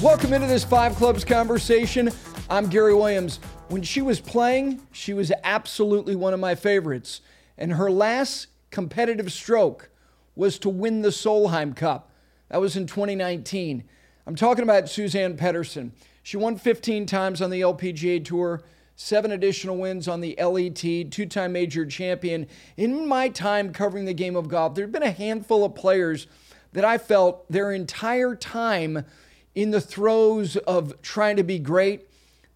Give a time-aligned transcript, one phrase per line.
[0.00, 2.10] Welcome into this Five Clubs conversation.
[2.48, 3.40] I'm Gary Williams.
[3.66, 7.20] When she was playing, she was absolutely one of my favorites.
[7.56, 9.90] And her last competitive stroke
[10.36, 12.12] was to win the Solheim Cup.
[12.48, 13.82] That was in 2019.
[14.24, 15.90] I'm talking about Suzann Pettersen.
[16.22, 18.62] She won 15 times on the LPGA Tour,
[18.94, 22.46] seven additional wins on the LET, two time major champion.
[22.76, 26.28] In my time covering the game of golf, there have been a handful of players
[26.72, 29.04] that I felt their entire time
[29.54, 32.08] in the throes of trying to be great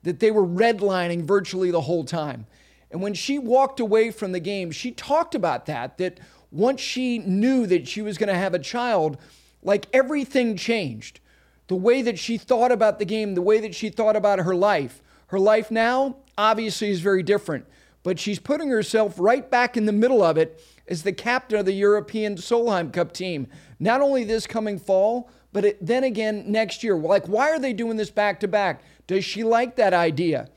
[0.03, 2.47] that they were redlining virtually the whole time.
[2.91, 7.19] And when she walked away from the game, she talked about that, that once she
[7.19, 9.17] knew that she was going to have a child,
[9.63, 11.21] like everything changed.
[11.69, 14.55] The way that she thought about the game, the way that she thought about her
[14.55, 15.01] life.
[15.29, 17.65] Her life now obviously is very different,
[18.03, 21.65] but she's putting herself right back in the middle of it as the captain of
[21.65, 23.47] the European Solheim Cup team.
[23.81, 26.97] Not only this coming fall, but it, then again next year.
[26.97, 28.83] Like, why are they doing this back to back?
[29.07, 30.49] Does she like that idea?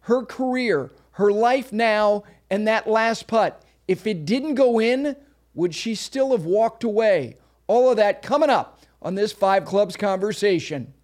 [0.00, 5.16] Her career, her life now, and that last putt, if it didn't go in,
[5.54, 7.36] would she still have walked away?
[7.66, 10.94] All of that coming up on this Five Clubs conversation.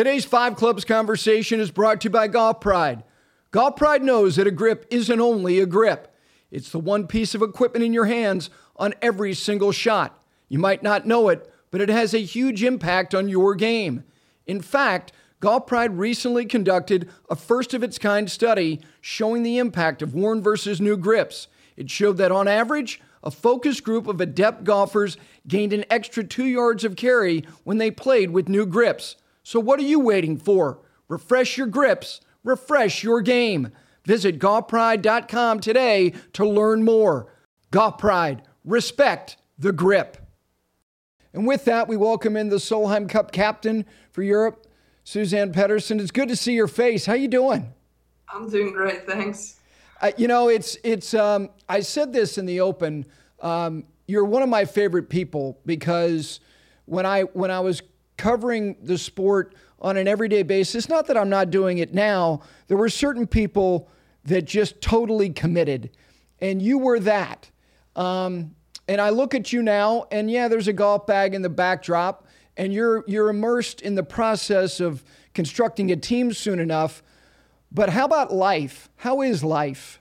[0.00, 3.04] Today's Five Clubs conversation is brought to you by Golf Pride.
[3.50, 6.16] Golf Pride knows that a grip isn't only a grip,
[6.50, 10.18] it's the one piece of equipment in your hands on every single shot.
[10.48, 14.04] You might not know it, but it has a huge impact on your game.
[14.46, 20.00] In fact, Golf Pride recently conducted a first of its kind study showing the impact
[20.00, 21.46] of worn versus new grips.
[21.76, 26.46] It showed that on average, a focus group of adept golfers gained an extra two
[26.46, 29.16] yards of carry when they played with new grips.
[29.50, 30.78] So what are you waiting for?
[31.08, 33.72] Refresh your grips, refresh your game.
[34.04, 37.34] Visit golfpride.com today to learn more.
[37.72, 40.18] Golf Pride, respect the grip.
[41.34, 44.68] And with that, we welcome in the Solheim Cup captain for Europe,
[45.04, 46.00] Suzann Pettersen.
[46.00, 47.06] It's good to see your face.
[47.06, 47.72] How you doing?
[48.32, 49.58] I'm doing great, thanks.
[50.00, 51.12] Uh, you know, it's it's.
[51.12, 53.04] Um, I said this in the open.
[53.40, 56.38] Um, you're one of my favorite people because
[56.84, 57.82] when I when I was
[58.20, 60.90] covering the sport on an everyday basis.
[60.90, 62.42] Not that I'm not doing it now.
[62.68, 63.88] There were certain people
[64.24, 65.90] that just totally committed,
[66.38, 67.50] and you were that.
[67.96, 68.54] Um,
[68.86, 72.26] and I look at you now, and yeah, there's a golf bag in the backdrop,
[72.58, 77.02] and you're you're immersed in the process of constructing a team soon enough.
[77.72, 78.90] But how about life?
[78.96, 79.99] How is life?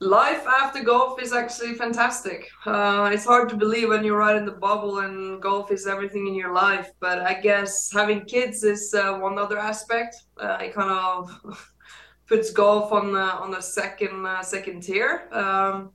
[0.00, 2.48] Life after golf is actually fantastic.
[2.64, 6.26] Uh, it's hard to believe when you're right in the bubble and golf is everything
[6.26, 6.90] in your life.
[7.00, 10.16] But I guess having kids is uh, one other aspect.
[10.40, 11.66] Uh, it kind of
[12.26, 15.28] puts golf on on a second uh, second tier.
[15.32, 15.90] Um,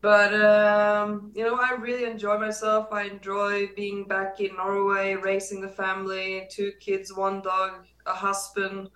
[0.00, 2.88] but um, you know, I really enjoy myself.
[2.92, 8.90] I enjoy being back in Norway, raising the family, two kids, one dog, a husband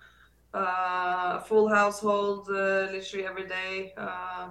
[0.53, 3.93] uh, full household uh, literally every day.
[3.97, 4.49] Uh,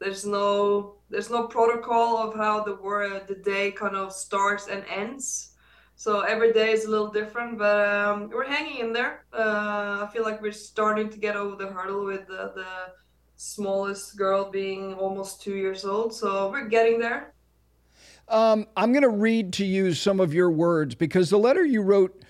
[0.00, 4.84] there's no there's no protocol of how the word the day kind of starts and
[4.88, 5.50] ends.
[5.96, 9.24] So every day is a little different, but um, we're hanging in there.
[9.32, 12.66] Uh, I feel like we're starting to get over the hurdle with the, the
[13.36, 16.12] smallest girl being almost two years old.
[16.12, 17.32] So we're getting there.
[18.28, 21.82] Um, I'm going to read to you some of your words because the letter you
[21.82, 22.23] wrote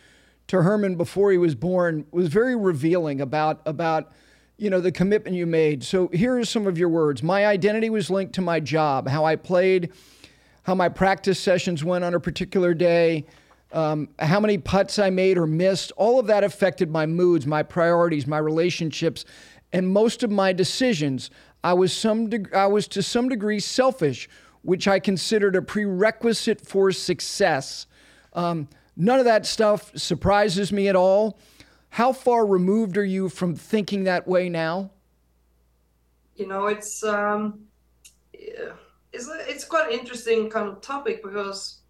[0.49, 4.12] to Herman before he was born was very revealing about about
[4.56, 5.82] you know the commitment you made.
[5.82, 7.22] So here are some of your words.
[7.22, 9.93] My identity was linked to my job, how I played,
[10.62, 13.27] how my practice sessions went on a particular day,
[13.72, 15.93] um, how many putts I made or missed.
[15.97, 19.25] All of that affected my moods, my priorities, my relationships,
[19.72, 21.31] and most of my decisions.
[21.64, 24.29] I was some de- I was to some degree selfish,
[24.62, 27.87] which I considered a prerequisite for success.
[28.35, 31.38] Um, None of that stuff surprises me at all.
[31.91, 34.91] How far removed are you from thinking that way now?
[36.37, 37.67] You know, it's um,
[38.32, 41.81] it's it's quite an interesting kind of topic because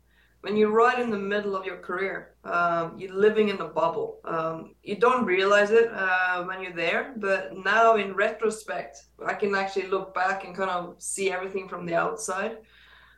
[0.43, 4.21] when you're right in the middle of your career, um, you're living in a bubble.
[4.27, 9.55] Um, you don't realize it uh, when you're there, but now in retrospect, I can
[9.55, 12.59] actually look back and kind of see everything from the outside.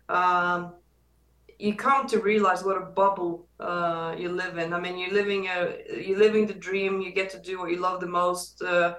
[0.09, 0.75] Um,
[1.58, 4.73] you come to realize what a bubble uh, you live in.
[4.73, 5.76] I mean, you're living a
[6.06, 7.00] you're living the dream.
[7.00, 8.62] You get to do what you love the most.
[8.62, 8.97] Uh,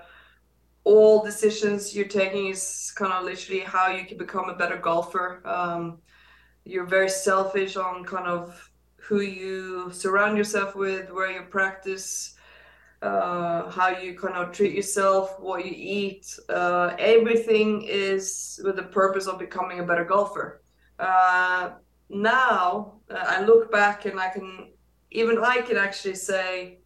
[0.84, 5.42] all decisions you're taking is kind of literally how you can become a better golfer.
[5.46, 6.00] Um,
[6.64, 12.36] you're very selfish on kind of who you surround yourself with, where you practice,
[13.02, 16.26] uh, how you kind of treat yourself, what you eat.
[16.50, 20.62] Uh, everything is with the purpose of becoming a better golfer.
[21.00, 21.72] Uh,
[22.10, 24.70] now uh, I look back and I can,
[25.12, 26.80] even I can actually say,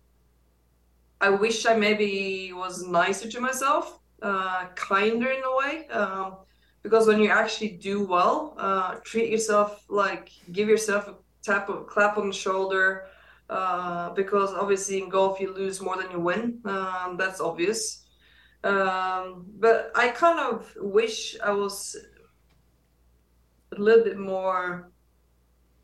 [1.20, 5.88] I wish I maybe was nicer to myself, uh, kinder in a way.
[5.90, 6.38] Um,
[6.84, 11.86] because when you actually do well, uh, treat yourself like give yourself a tap of
[11.86, 13.06] clap on the shoulder.
[13.52, 16.60] Uh, because obviously in golf you lose more than you win.
[16.64, 18.06] Um, that's obvious.
[18.64, 21.98] Um, but I kind of wish I was
[23.76, 24.90] a little bit more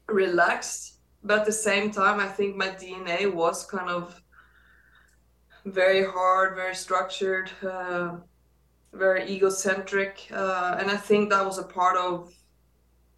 [0.07, 0.99] relaxed.
[1.23, 4.21] But at the same time, I think my DNA was kind of
[5.65, 8.17] very hard, very structured, uh,
[8.93, 12.33] very egocentric, uh, and I think that was a part of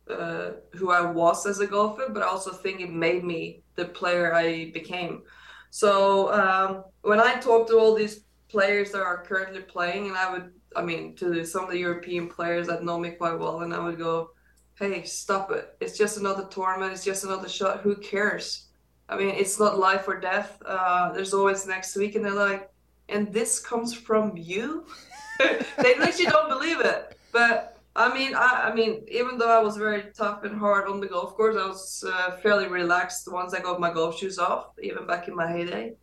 [0.09, 2.07] uh, who I was as a golfer.
[2.09, 5.24] But I also think it made me the player I became.
[5.69, 10.31] So um, when I talk to all these players that are currently playing, and I
[10.31, 13.74] would, I mean, to some of the European players that know me quite well, and
[13.74, 14.31] I would go,
[14.80, 15.76] "Hey, stop it!
[15.80, 16.94] It's just another tournament.
[16.94, 17.81] It's just another shot.
[17.81, 18.68] Who cares?"
[19.10, 20.62] I mean, it's not life or death.
[20.66, 22.70] Uh, there's always next week, and they're like,
[23.10, 24.86] and this comes from you.
[25.40, 27.18] they literally don't believe it.
[27.31, 31.00] But I mean, I, I, mean, even though I was very tough and hard on
[31.00, 34.74] the golf course, I was uh, fairly relaxed once I got my golf shoes off,
[34.81, 35.94] even back in my heyday.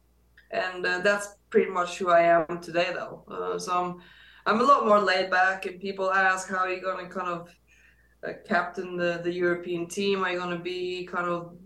[0.51, 3.25] And uh, that's pretty much who I am today, though.
[3.29, 4.03] Uh, so I'm,
[4.47, 7.29] I'm a lot more laid back, and people ask, how are you going to kind
[7.29, 7.49] of
[8.35, 10.25] captain the, the European team?
[10.25, 11.57] Are you going to be kind of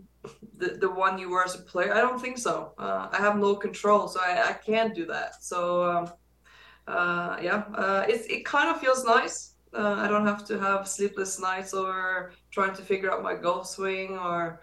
[0.57, 1.95] the, the one you were as a player?
[1.95, 2.73] I don't think so.
[2.79, 5.43] Uh, I have no control, so I, I can't do that.
[5.43, 6.13] So um,
[6.87, 9.55] uh, yeah, uh, it it kind of feels nice.
[9.73, 13.69] Uh, I don't have to have sleepless nights or trying to figure out my golf
[13.69, 14.61] swing or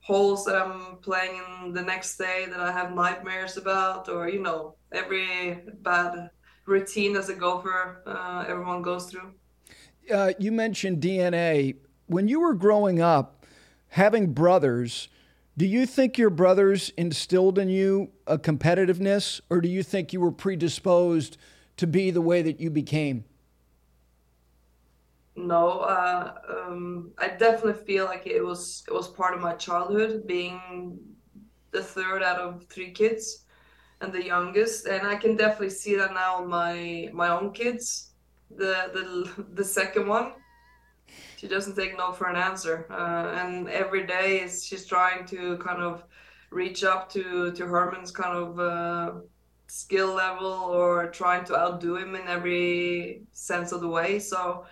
[0.00, 4.40] holes that I'm playing in the next day that I have nightmares about, or you
[4.40, 6.30] know, every bad
[6.64, 9.32] routine as a golfer uh, everyone goes through.
[10.10, 11.76] Uh, you mentioned DNA.
[12.06, 13.46] When you were growing up,
[13.88, 15.08] having brothers,
[15.56, 20.20] do you think your brothers instilled in you a competitiveness, or do you think you
[20.20, 21.36] were predisposed
[21.76, 23.24] to be the way that you became?
[25.36, 30.26] No, uh, um, I definitely feel like it was it was part of my childhood,
[30.26, 30.98] being
[31.70, 33.44] the third out of three kids
[34.00, 38.07] and the youngest, and I can definitely see that now in my my own kids.
[38.50, 40.32] The the the second one,
[41.36, 45.58] she doesn't take no for an answer uh, and every day is she's trying to
[45.58, 46.04] kind of
[46.50, 49.12] reach up to to herman's kind of uh,
[49.66, 54.18] skill level or trying to outdo him in every sense of the way.
[54.18, 54.64] So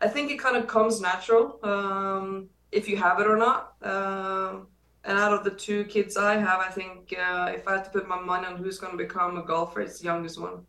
[0.00, 4.66] i think it kind of comes natural um, if you have it or not um,
[5.04, 7.90] and out of the two kids i have i think uh, if i had to
[7.90, 10.64] put my money on who's going to become a golfer it's the youngest one.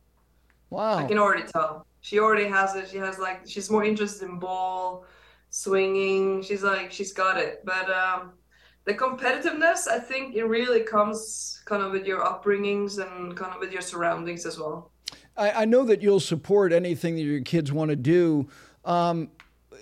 [0.70, 0.96] Wow.
[0.96, 4.40] i can already tell she already has it she has like she's more interested in
[4.40, 5.06] ball
[5.50, 6.42] swinging.
[6.42, 7.64] She's like, she's got it.
[7.66, 8.34] But um,
[8.86, 13.60] the competitiveness, I think it really comes kind of with your upbringings and kind of
[13.60, 14.92] with your surroundings as well.
[15.36, 18.48] I, I know that you'll support anything that your kids want to do.
[18.86, 19.30] Um,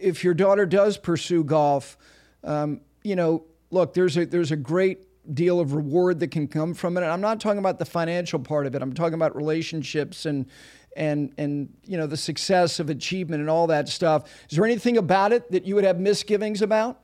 [0.01, 1.97] if your daughter does pursue golf,
[2.43, 6.73] um, you know, look, there's a there's a great deal of reward that can come
[6.73, 7.03] from it.
[7.03, 8.81] And I'm not talking about the financial part of it.
[8.81, 10.45] I'm talking about relationships and
[10.95, 14.29] and and you know the success of achievement and all that stuff.
[14.49, 16.99] Is there anything about it that you would have misgivings about?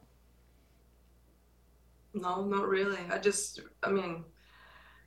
[2.14, 3.00] No, not really.
[3.10, 4.26] I just, I mean,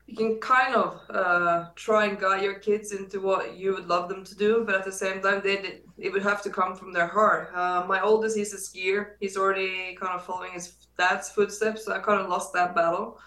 [0.06, 4.08] you can kind of uh, try and guide your kids into what you would love
[4.08, 6.92] them to do, but at the same time, they it would have to come from
[6.92, 7.50] their heart.
[7.54, 9.12] Uh, my oldest, he's a skier.
[9.20, 11.84] He's already kind of following his dad's footsteps.
[11.84, 13.18] So I kind of lost that battle.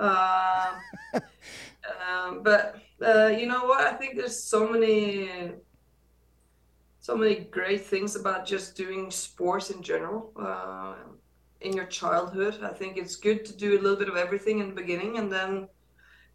[0.00, 0.74] Uh,
[1.14, 3.86] um, but uh, you know what?
[3.86, 5.52] I think there's so many,
[7.00, 10.32] so many great things about just doing sports in general.
[10.40, 10.94] Uh,
[11.60, 14.68] in your childhood, I think it's good to do a little bit of everything in
[14.68, 15.68] the beginning, and then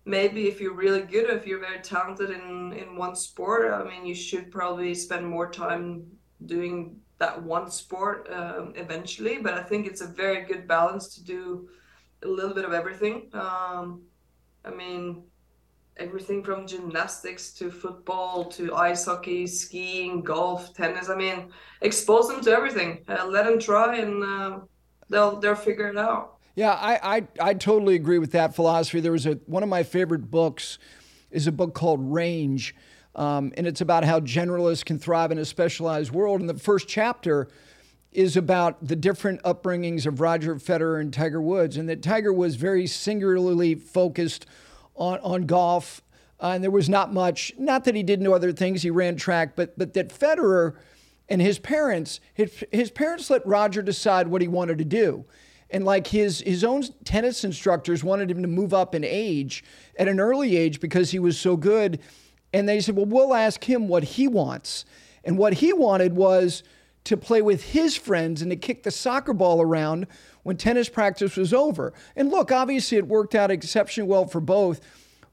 [0.06, 4.06] maybe if you're really good, if you're very talented in in one sport, I mean,
[4.06, 6.08] you should probably spend more time
[6.46, 9.38] doing that one sport um, eventually.
[9.38, 11.70] But I think it's a very good balance to do
[12.24, 13.30] a little bit of everything.
[13.34, 14.04] Um,
[14.66, 15.24] I mean,
[15.98, 21.10] everything from gymnastics to football to ice hockey, skiing, golf, tennis.
[21.10, 23.04] I mean, expose them to everything.
[23.08, 24.60] Uh, let them try, and uh,
[25.10, 26.38] they'll they'll figure it out.
[26.56, 29.00] Yeah, I, I I totally agree with that philosophy.
[29.00, 30.78] There was a one of my favorite books
[31.32, 32.76] is a book called Range.
[33.16, 36.42] Um, and it's about how generalists can thrive in a specialized world.
[36.42, 37.50] And the first chapter
[38.12, 42.56] is about the different upbringings of Roger Federer and Tiger Woods, and that Tiger was
[42.56, 44.46] very singularly focused
[44.96, 46.02] on, on golf.
[46.42, 49.16] Uh, and there was not much, not that he didn't know other things, he ran
[49.16, 50.76] track, but, but that Federer
[51.28, 55.26] and his parents, his, his parents let Roger decide what he wanted to do.
[55.70, 59.64] And like his, his own tennis instructors wanted him to move up in age
[60.00, 62.00] at an early age because he was so good.
[62.54, 64.86] And they said, well, we'll ask him what he wants.
[65.24, 66.64] And what he wanted was
[67.06, 70.08] to play with his friends and to kick the soccer ball around
[70.44, 71.94] when tennis practice was over.
[72.16, 74.82] And look, obviously it worked out exceptionally well for both.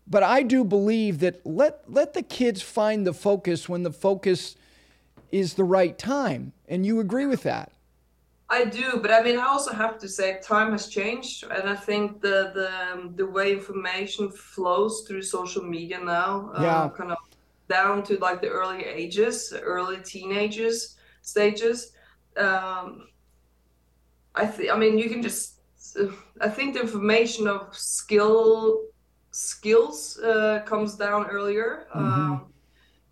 [0.08, 4.54] But I do believe that let let the kids find the focus when the focus
[5.32, 6.52] is the right time.
[6.68, 7.73] And you agree with that?
[8.49, 11.75] I do, but I mean, I also have to say time has changed, and I
[11.75, 16.90] think the the um, the way information flows through social media now, uh, yeah.
[16.96, 17.18] kind of
[17.68, 20.95] down to like the early ages, early teenagers
[21.26, 21.92] stages.
[22.37, 23.09] Um,
[24.35, 25.54] I think, I mean, you can just.
[26.40, 28.83] I think the information of skill
[29.30, 32.04] skills uh, comes down earlier, mm-hmm.
[32.04, 32.52] um,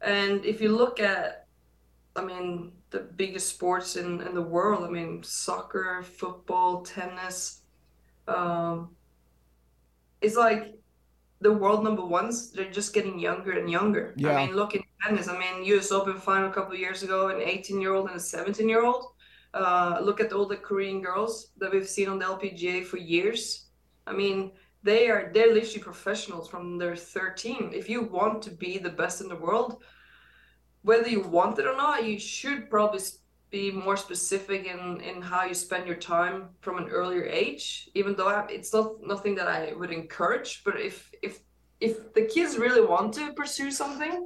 [0.02, 1.46] and if you look at,
[2.14, 4.84] I mean, the biggest sports in, in the world.
[4.84, 7.62] I mean, soccer, football, tennis.
[8.28, 8.94] Um,
[10.20, 10.74] it's like
[11.44, 12.50] the world number ones.
[12.50, 14.14] They're just getting younger and younger.
[14.16, 14.30] Yeah.
[14.30, 15.28] I mean, look in tennis.
[15.28, 15.92] I mean, U.S.
[15.92, 18.82] Open final a couple of years ago, an 18 year old and a 17 year
[18.82, 19.12] old.
[19.52, 23.66] Uh, look at all the Korean girls that we've seen on the LPGA for years.
[24.06, 27.70] I mean, they are they're literally professionals from their 13.
[27.74, 29.82] If you want to be the best in the world,
[30.82, 33.00] whether you want it or not, you should probably
[33.54, 37.64] be more specific in in how you spend your time from an earlier age.
[37.94, 40.96] Even though I, it's not nothing that I would encourage, but if
[41.28, 41.34] if
[41.88, 44.16] if the kids really want to pursue something,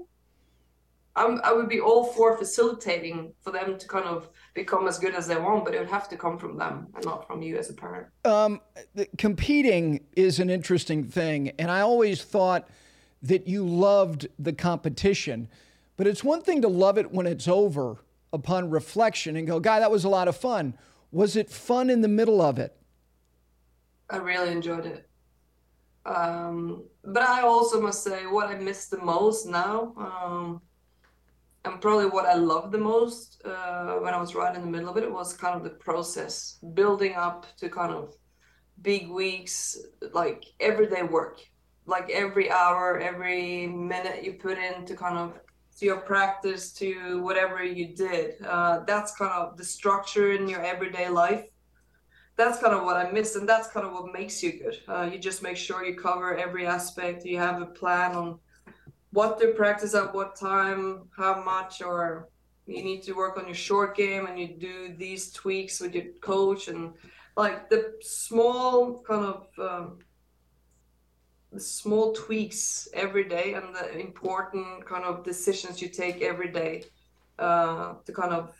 [1.21, 4.19] I'm, I would be all for facilitating for them to kind of
[4.55, 7.05] become as good as they want, but it would have to come from them and
[7.05, 8.07] not from you as a parent.
[8.25, 8.61] Um,
[9.27, 9.85] competing
[10.17, 12.63] is an interesting thing, and I always thought
[13.31, 15.49] that you loved the competition.
[15.97, 17.89] But it's one thing to love it when it's over
[18.33, 20.75] upon reflection and go, Guy, that was a lot of fun.
[21.11, 22.77] Was it fun in the middle of it?
[24.11, 25.09] I really enjoyed it.
[26.07, 30.63] Um, but I also must say, what I miss the most now, um,
[31.65, 34.89] and probably what I loved the most uh, when I was right in the middle
[34.89, 38.15] of it, was kind of the process, building up to kind of
[38.81, 39.77] big weeks,
[40.13, 41.41] like everyday work,
[41.85, 45.41] like every hour, every minute you put in to kind of
[45.79, 50.63] to your practice to whatever you did uh, that's kind of the structure in your
[50.63, 51.45] everyday life.
[52.37, 54.79] That's kind of what i miss and that's kind of what makes you good.
[54.89, 57.25] Uh, you just make sure you cover every aspect.
[57.25, 58.39] You have a plan on
[59.13, 62.29] what to practice at what time how much or
[62.67, 66.05] you need to work on your short game and you do these tweaks with your
[66.21, 66.93] coach and
[67.37, 69.99] like the small kind of um,
[71.57, 76.85] small tweaks every day and the important kind of decisions you take every day
[77.39, 78.55] uh, to kind of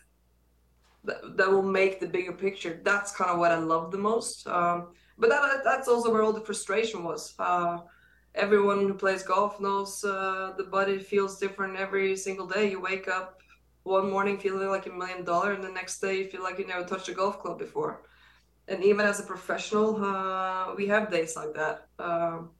[1.03, 2.79] that, that will make the bigger picture.
[2.83, 4.47] That's kind of what I love the most.
[4.47, 7.33] Um, but that that's also where all the frustration was.
[7.39, 7.79] Uh,
[8.35, 12.71] everyone who plays golf knows uh, the body feels different every single day.
[12.71, 13.39] You wake up
[13.83, 16.67] one morning feeling like a million dollar, and the next day you feel like you
[16.67, 18.01] never touched a golf club before.
[18.67, 21.87] And even as a professional, uh, we have days like that.
[21.97, 22.51] Um,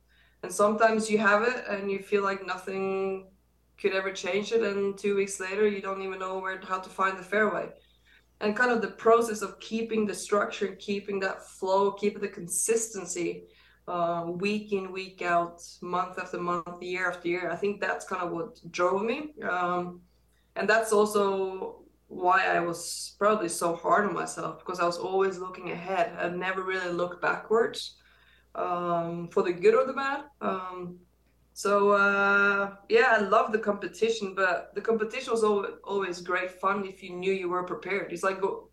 [0.43, 3.27] and sometimes you have it and you feel like nothing
[3.77, 6.89] could ever change it and two weeks later you don't even know where how to
[6.89, 7.69] find the fairway.
[8.41, 12.29] And kind of the process of keeping the structure and keeping that flow keeping the
[12.29, 13.43] consistency
[13.87, 18.21] uh, week in week out month after month year after year i think that's kind
[18.21, 19.33] of what drove me.
[19.43, 20.01] Um,
[20.55, 25.37] and that's also why i was probably so hard on myself because i was always
[25.37, 26.15] looking ahead.
[26.17, 27.98] I never really looked backwards
[28.55, 30.23] um, for the good or the bad.
[30.41, 30.99] Um,
[31.53, 37.03] so uh, yeah, I love the competition, but the competition was always great fun if
[37.03, 38.13] you knew you were prepared.
[38.13, 38.69] It's like go,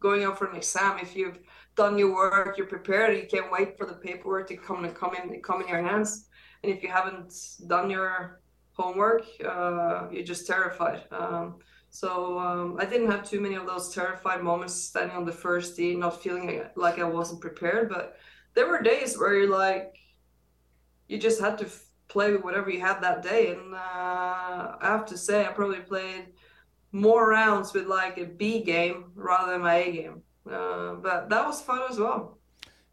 [0.00, 0.98] going out for an exam.
[0.98, 1.38] If you've
[1.76, 3.16] done your work, you're prepared.
[3.16, 6.28] You can't wait for the paperwork to come and come in come in your hands.
[6.62, 7.34] And if you haven't
[7.66, 8.40] done your
[8.72, 11.04] homework, uh, you're just terrified.
[11.10, 11.56] Um,
[11.90, 15.76] so um, I didn't have too many of those terrified moments standing on the first
[15.76, 18.16] tee, not feeling like I wasn't prepared, but
[18.54, 19.96] there were days where you're like,
[21.08, 23.52] you just had to f- play with whatever you had that day.
[23.52, 26.26] And uh, I have to say, I probably played
[26.92, 30.22] more rounds with like a B game rather than my A game.
[30.50, 32.38] Uh, but that was fun as well.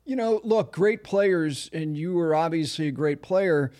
[0.05, 3.71] You know, look, great players, and you were obviously a great player.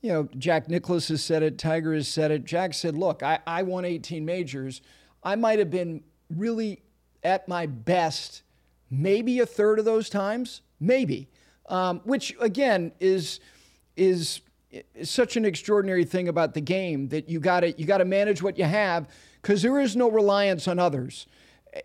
[0.00, 2.44] you know, Jack Nicklaus has said it, Tiger has said it.
[2.44, 4.80] Jack said, look, I, I won 18 majors.
[5.22, 6.82] I might have been really
[7.22, 8.42] at my best
[8.90, 11.28] maybe a third of those times, maybe,
[11.66, 13.40] um, which again is
[13.96, 14.40] is
[15.02, 18.42] such an extraordinary thing about the game that you got to you got to manage
[18.42, 19.08] what you have
[19.40, 21.26] because there is no reliance on others.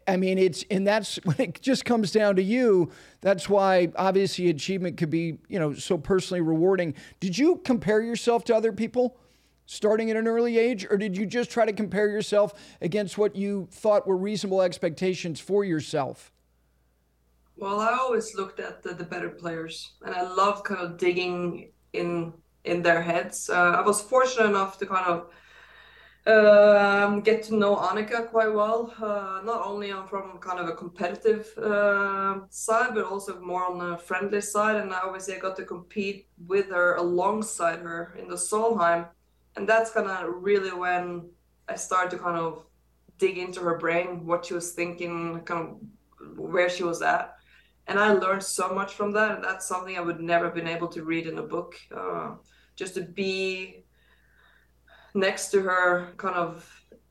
[0.07, 2.91] I mean, it's and that's when it just comes down to you.
[3.21, 6.95] That's why obviously achievement could be you know so personally rewarding.
[7.19, 9.17] Did you compare yourself to other people?
[9.65, 13.33] starting at an early age, or did you just try to compare yourself against what
[13.33, 16.32] you thought were reasonable expectations for yourself?
[17.55, 21.71] Well, I always looked at the, the better players, and I loved kind of digging
[21.93, 22.33] in
[22.63, 23.49] in their heads.
[23.49, 25.29] Uh, I was fortunate enough to kind of
[26.25, 30.75] um, get to know Annika quite well, uh, not only on from kind of a
[30.75, 34.77] competitive uh, side, but also more on the friendly side.
[34.77, 39.07] And obviously, I got to compete with her alongside her in the Solheim,
[39.55, 41.29] and that's kind of really when
[41.67, 42.65] I started to kind of
[43.19, 47.35] dig into her brain, what she was thinking, kind of where she was at.
[47.87, 50.67] And I learned so much from that, and that's something I would never have been
[50.67, 51.75] able to read in a book.
[51.95, 52.35] Uh,
[52.75, 53.83] just to be
[55.13, 56.67] next to her kind of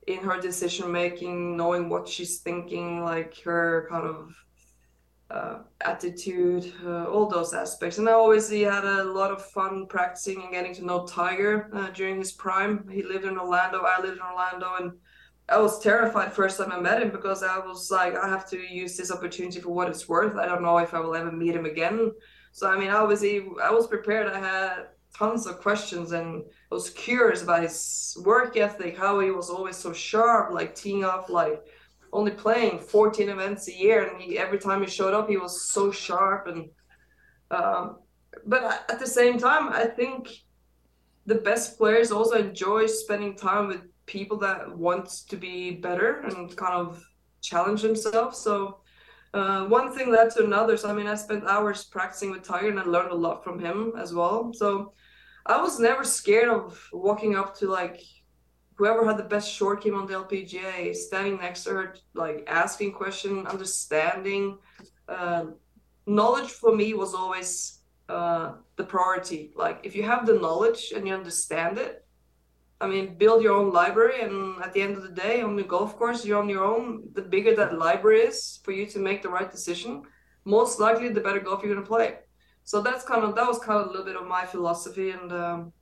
[0.06, 4.34] in her decision making knowing what she's thinking like her kind of
[5.30, 10.42] uh, attitude uh, all those aspects and i always had a lot of fun practicing
[10.42, 14.16] and getting to know tiger uh, during his prime he lived in orlando i lived
[14.16, 14.92] in orlando and
[15.48, 18.58] i was terrified first time i met him because i was like i have to
[18.58, 20.36] use this opportunity for what it's worth.
[20.36, 22.12] I don't know if i will ever meet him again.
[22.52, 24.28] So i mean obviously i was prepared.
[24.28, 29.30] I had tons of questions and I was curious about his work ethic, how he
[29.30, 31.62] was always so sharp, like teeing off, like
[32.12, 35.70] only playing 14 events a year, and he, every time he showed up, he was
[35.70, 36.46] so sharp.
[36.46, 36.68] And
[37.50, 37.98] um,
[38.46, 40.28] but at the same time, I think
[41.26, 46.56] the best players also enjoy spending time with people that want to be better and
[46.56, 47.02] kind of
[47.40, 48.38] challenge themselves.
[48.38, 48.78] So
[49.34, 50.76] uh, one thing led to another.
[50.76, 53.58] So I mean, I spent hours practicing with Tiger, and I learned a lot from
[53.58, 54.52] him as well.
[54.52, 54.92] So
[55.46, 58.00] I was never scared of walking up to like
[58.76, 62.92] whoever had the best short game on the LPGA, standing next to her, like asking
[62.92, 64.58] question, understanding.
[65.08, 65.46] Uh,
[66.06, 69.52] knowledge for me was always uh, the priority.
[69.56, 72.01] Like if you have the knowledge and you understand it,
[72.82, 75.62] I mean, build your own library, and at the end of the day, on the
[75.62, 77.04] golf course, you're on your own.
[77.14, 80.02] The bigger that library is for you to make the right decision,
[80.44, 82.18] most likely the better golf you're gonna play.
[82.64, 85.32] So that's kind of that was kind of a little bit of my philosophy and
[85.32, 85.72] um,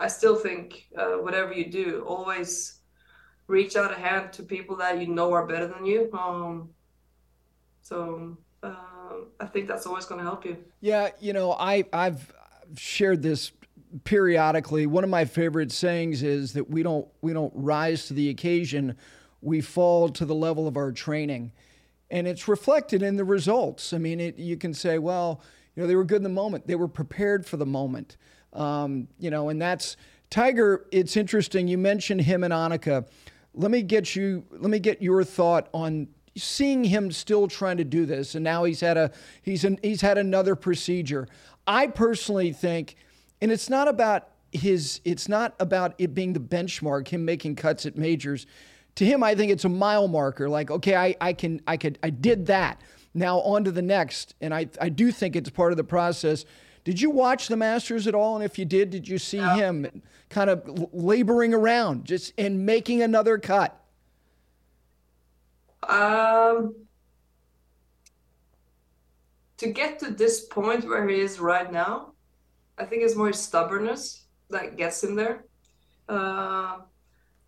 [0.00, 2.80] i still think uh, whatever you do always
[3.46, 6.08] reach out a hand to people that you know are better than you.
[6.12, 6.70] Um,
[7.82, 8.74] so uh,
[9.40, 10.56] i think that's always going to help you.
[10.80, 12.32] Yeah you know i i've
[12.76, 13.52] shared this
[14.04, 18.28] periodically one of my favorite sayings is that we don't we don't rise to the
[18.28, 18.96] occasion
[19.42, 21.50] we fall to the level of our training
[22.10, 25.42] and it's reflected in the results i mean it, you can say well
[25.74, 26.66] you know, they were good in the moment.
[26.66, 28.16] They were prepared for the moment.
[28.52, 29.96] Um, you know, and that's
[30.28, 30.86] Tiger.
[30.90, 31.68] It's interesting.
[31.68, 33.06] You mentioned him and Annika.
[33.54, 34.44] Let me get you.
[34.50, 38.64] Let me get your thought on seeing him still trying to do this, and now
[38.64, 39.10] he's had a
[39.42, 41.28] he's an, he's had another procedure.
[41.66, 42.96] I personally think,
[43.40, 45.00] and it's not about his.
[45.04, 47.08] It's not about it being the benchmark.
[47.08, 48.46] Him making cuts at majors.
[48.96, 50.48] To him, I think it's a mile marker.
[50.48, 52.80] Like, okay, I, I can I could I did that.
[53.14, 54.34] Now, on to the next.
[54.40, 56.44] And I, I do think it's part of the process.
[56.84, 58.36] Did you watch the Masters at all?
[58.36, 59.56] And if you did, did you see yeah.
[59.56, 63.76] him kind of laboring around just and making another cut?
[65.88, 66.74] Um,
[69.58, 72.09] to get to this point where he is right now,
[72.80, 75.44] I think it's more stubbornness that gets him there.
[76.08, 76.78] Uh,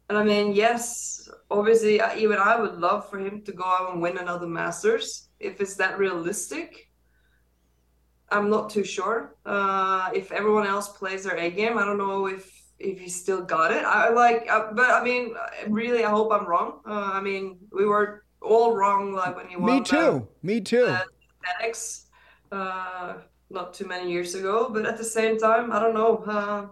[0.08, 4.02] and I mean, yes, obviously, even I would love for him to go out and
[4.02, 6.88] win another Masters if it's that realistic,
[8.30, 9.36] I'm not too sure.
[9.44, 13.42] Uh, if everyone else plays their A game, I don't know if if he still
[13.42, 13.84] got it.
[13.84, 15.34] I like, uh, but I mean,
[15.68, 16.80] really, I hope I'm wrong.
[16.86, 19.78] Uh, I mean, we were all wrong, like when he won.
[19.78, 20.28] Me too.
[20.42, 20.86] Me too.
[22.50, 23.14] Uh,
[23.52, 26.24] not too many years ago, but at the same time, I don't know.
[26.26, 26.66] Uh,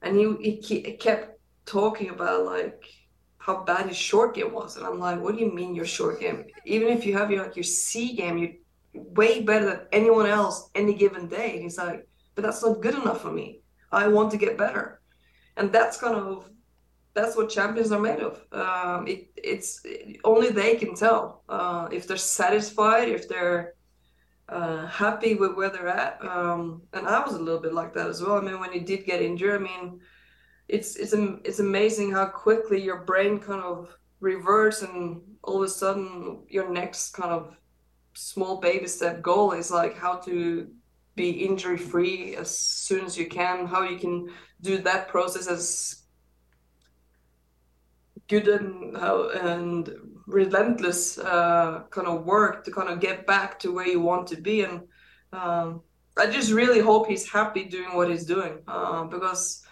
[0.00, 2.84] And he, he, kept talking about like
[3.38, 4.76] how bad his short game was.
[4.76, 6.46] And I'm like, what do you mean your short game?
[6.64, 8.52] Even if you have your like your C game, you're
[8.94, 11.54] way better than anyone else any given day.
[11.54, 13.60] And he's like, but that's not good enough for me.
[13.92, 15.00] I want to get better.
[15.56, 16.48] and that's kind of
[17.14, 18.42] that's what champions are made of.
[18.52, 19.82] Um, it, it's
[20.24, 23.74] only they can tell uh, if they're satisfied, if they're
[24.48, 26.18] uh, happy with where they're at.
[26.24, 28.36] Um, and I was a little bit like that as well.
[28.36, 30.00] I mean, when you did get injured, I mean,
[30.68, 35.68] it's it's it's amazing how quickly your brain kind of reverts, and all of a
[35.68, 37.56] sudden your next kind of
[38.14, 40.68] small baby step goal is like how to
[41.14, 46.02] be injury free as soon as you can, how you can do that process as
[48.28, 49.90] good and how and
[50.26, 54.36] relentless uh, kind of work to kind of get back to where you want to
[54.36, 54.62] be.
[54.62, 54.80] And
[55.32, 55.82] um,
[56.16, 59.66] i just really hope he's happy doing what he's doing uh, because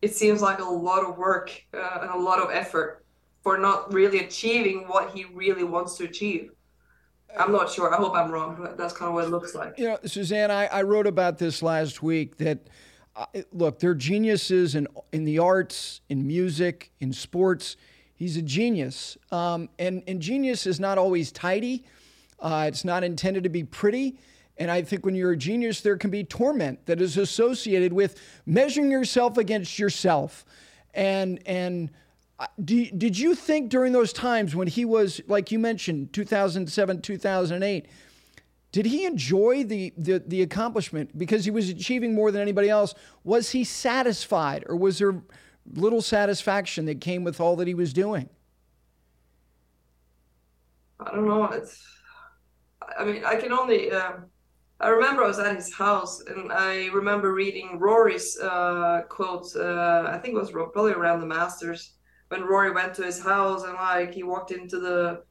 [0.00, 3.04] it seems like a lot of work uh, and a lot of effort
[3.42, 6.50] for not really achieving what he really wants to achieve
[7.38, 9.78] i'm not sure i hope i'm wrong but that's kind of what it looks like
[9.78, 12.68] you know Suzann i, I wrote about this last week that
[13.16, 17.76] uh, look they're geniuses in in the arts in music in sports
[18.18, 19.16] He's a genius.
[19.30, 21.84] Um, and, and genius is not always tidy,
[22.40, 24.18] uh, it's not intended to be pretty.
[24.56, 28.20] And I think when you're a genius, there can be torment that is associated with
[28.44, 30.44] measuring yourself against yourself.
[30.94, 31.90] And, and
[32.62, 37.86] do, did you think during those times when he was, like you mentioned, 2007, 2008,
[38.70, 42.94] did he enjoy the, the, the accomplishment because he was achieving more than anybody else?
[43.24, 45.22] Was he satisfied or was there
[45.74, 48.28] little satisfaction that came with all that he was doing?
[51.00, 51.44] I don't know.
[51.44, 51.82] It's,
[52.98, 53.90] I mean, I can only.
[53.90, 54.12] Uh,
[54.80, 59.54] I remember I was at his house, and I remember reading Rory's uh, quote.
[59.54, 61.97] Uh, I think it was probably around the Masters
[62.28, 65.22] when Rory went to his house, and like he walked into the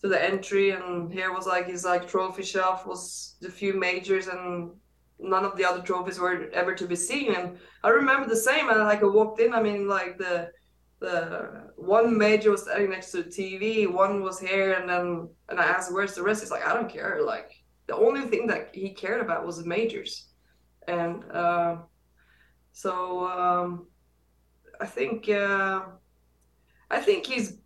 [0.00, 4.26] to the entry, and here was like his like trophy shelf was the few majors
[4.28, 4.72] and
[5.18, 7.34] none of the other trophies were ever to be seen.
[7.34, 8.68] And I remember the same.
[8.68, 10.50] And like I walked in, I mean, like the
[10.98, 15.60] the one major was standing next to the TV, one was here, and then and
[15.60, 17.50] I asked, "Where's the rest?" He's like, "I don't care." Like
[17.86, 20.28] the only thing that he cared about was the majors,
[20.88, 21.76] and uh,
[22.72, 23.88] so um,
[24.80, 25.82] I think uh,
[26.90, 27.58] I think he's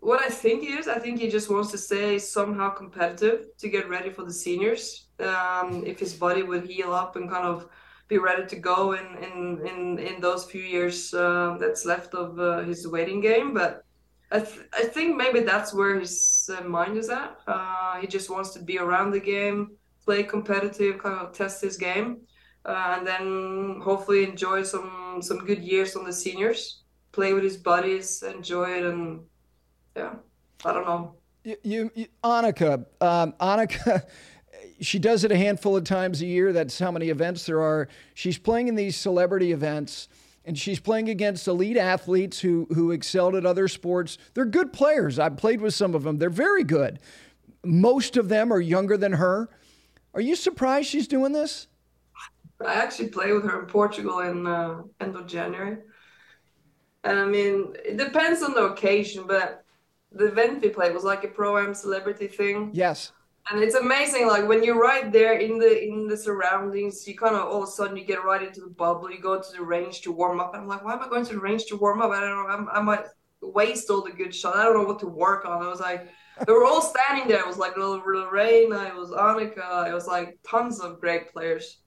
[0.00, 3.68] what I think he is, I think he just wants to stay somehow competitive to
[3.68, 5.08] get ready for the seniors.
[5.18, 7.68] Um, if his body would heal up and kind of
[8.06, 12.38] be ready to go in in in, in those few years uh, that's left of
[12.38, 13.82] uh, his waiting game, but.
[14.28, 17.38] I, th- I think maybe that's where his uh, mind is at.
[17.46, 21.76] Uh, he just wants to be around the game, play competitive, kind of test his
[21.76, 22.22] game,
[22.64, 26.82] uh, and then hopefully enjoy some some good years on the seniors,
[27.16, 29.20] play with his buddies, enjoy it, and
[29.96, 30.16] yeah,
[30.64, 31.14] I don't know.
[31.44, 34.04] You, you, Annika, um, Annika,
[34.80, 36.52] she does it a handful of times a year.
[36.52, 37.88] That's how many events there are.
[38.12, 40.08] She's playing in these celebrity events,
[40.44, 44.18] and she's playing against elite athletes who who excelled at other sports.
[44.34, 45.18] They're good players.
[45.18, 46.18] I've played with some of them.
[46.18, 47.00] They're very good.
[47.64, 49.48] Most of them are younger than her.
[50.12, 51.66] Are you surprised she's doing this?
[52.64, 55.78] I actually played with her in Portugal in uh, end of January.
[57.12, 59.64] I mean, it depends on the occasion, but
[60.12, 62.70] the event we played was like a pro am celebrity thing.
[62.72, 63.12] Yes.
[63.50, 67.36] And it's amazing, like when you're right there in the in the surroundings, you kind
[67.36, 69.08] of all of a sudden you get right into the bubble.
[69.08, 70.52] You go to the range to warm up.
[70.54, 72.10] I'm like, why am I going to the range to warm up?
[72.10, 72.48] I don't know.
[72.48, 73.04] I'm, I might
[73.40, 74.56] waste all the good shots.
[74.56, 75.62] I don't know what to work on.
[75.62, 76.08] I was like,
[76.44, 77.40] they were all standing there.
[77.40, 81.78] It was like Lorena, it was Annika, it was like tons of great players.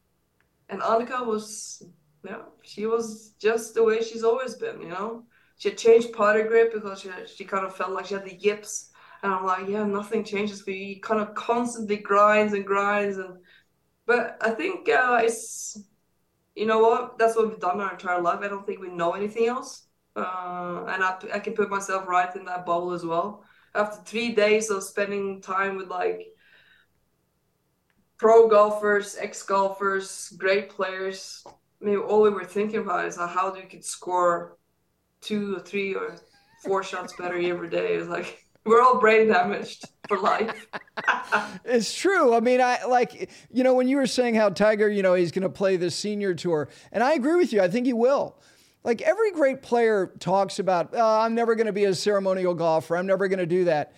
[0.69, 1.83] And Annika was,
[2.25, 5.23] yeah, she was just the way she's always been, you know
[5.59, 8.35] she had changed putter grip because she, she kind of felt like she had the
[8.35, 8.91] yips.
[9.21, 10.95] And I'm like, yeah, nothing changes for you.
[10.95, 13.17] You kind of constantly grinds and grinds.
[13.17, 13.39] And
[14.05, 15.77] but I think uh, it's
[16.55, 17.19] you know what?
[17.19, 18.39] That's what we've done our entire life.
[18.41, 19.85] I don't think we know anything else.
[20.15, 23.43] Uh, and I, I can put myself right in that bubble as well.
[23.75, 26.27] After three days of spending time with like
[28.17, 31.43] pro golfers, ex golfers, great players,
[31.81, 34.57] Mean, all we were thinking about is uh, how do you could score
[35.21, 36.17] two or three or
[36.63, 37.93] four shots better every day.
[37.95, 40.67] It's like we're all brain damaged for life.
[41.65, 42.33] it's true.
[42.33, 45.31] I mean, I like you know when you were saying how Tiger, you know, he's
[45.31, 47.61] going to play the senior tour, and I agree with you.
[47.61, 48.35] I think he will.
[48.83, 52.95] Like every great player talks about, oh, I'm never going to be a ceremonial golfer.
[52.95, 53.93] I'm never going to do that.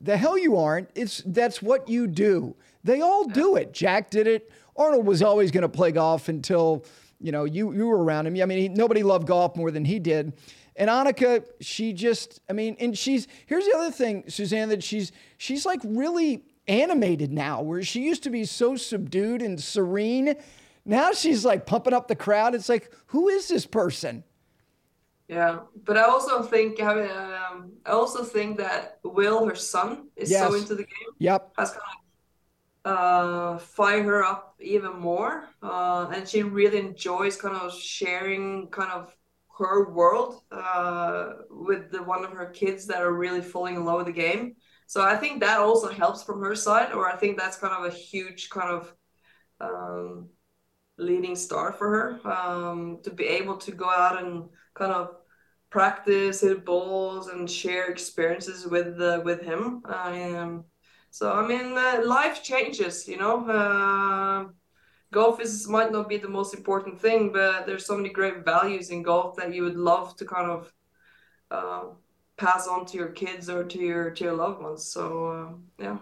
[0.00, 0.88] The hell you aren't.
[0.94, 2.54] It's that's what you do.
[2.84, 3.72] They all do it.
[3.72, 4.50] Jack did it.
[4.76, 6.84] Arnold was always going to play golf until
[7.20, 8.40] you know you you were around him.
[8.40, 10.32] I mean, he, nobody loved golf more than he did.
[10.76, 15.12] And Annika, she just, I mean, and she's here's the other thing, Suzann, that she's
[15.36, 20.36] she's like really animated now, where she used to be so subdued and serene.
[20.84, 22.54] Now she's like pumping up the crowd.
[22.54, 24.24] It's like, who is this person?
[25.28, 30.40] Yeah, but I also think um, I also think that Will, her son, is yes.
[30.40, 31.10] so into the game.
[31.18, 31.82] Yep, has kind
[32.84, 38.90] uh, fire her up even more, uh, and she really enjoys kind of sharing kind
[38.90, 39.14] of
[39.58, 43.98] her world uh, with the, one of her kids that are really falling in love
[43.98, 44.56] with the game.
[44.86, 47.92] So I think that also helps from her side, or I think that's kind of
[47.92, 48.94] a huge kind of
[49.60, 50.30] um,
[50.96, 55.16] leading star for her um, to be able to go out and kind of
[55.68, 59.82] practice hit balls and share experiences with uh, with him.
[59.84, 60.64] Um,
[61.10, 63.48] so I mean, uh, life changes, you know.
[63.48, 64.48] Uh,
[65.12, 68.90] golf is might not be the most important thing, but there's so many great values
[68.90, 70.72] in golf that you would love to kind of
[71.50, 71.82] uh,
[72.36, 74.86] pass on to your kids or to your to your loved ones.
[74.86, 75.98] So uh, yeah.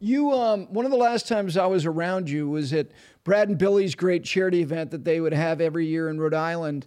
[0.00, 2.88] You um, one of the last times I was around you was at
[3.24, 6.86] Brad and Billy's great charity event that they would have every year in Rhode Island.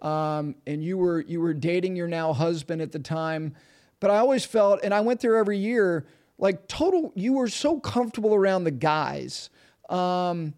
[0.00, 3.54] Um, and you were you were dating your now husband at the time.
[4.00, 6.06] But I always felt, and I went there every year,
[6.40, 7.12] like total.
[7.14, 9.50] You were so comfortable around the guys.
[9.88, 10.54] Um,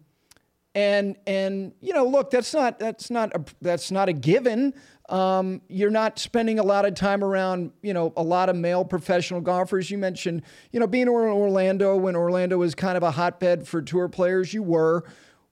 [0.75, 4.73] and and you know look that's not that's not a, that's not a given.
[5.09, 8.83] Um, you're not spending a lot of time around you know a lot of male
[8.83, 9.91] professional golfers.
[9.91, 10.41] You mentioned
[10.71, 14.53] you know being in orlando when orlando was kind of a hotbed for tour players
[14.53, 15.03] you were.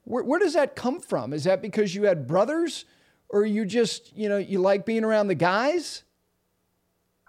[0.03, 1.31] Where, where does that come from?
[1.31, 2.85] Is that because you had brothers
[3.29, 6.03] or you just you know you like being around the guys?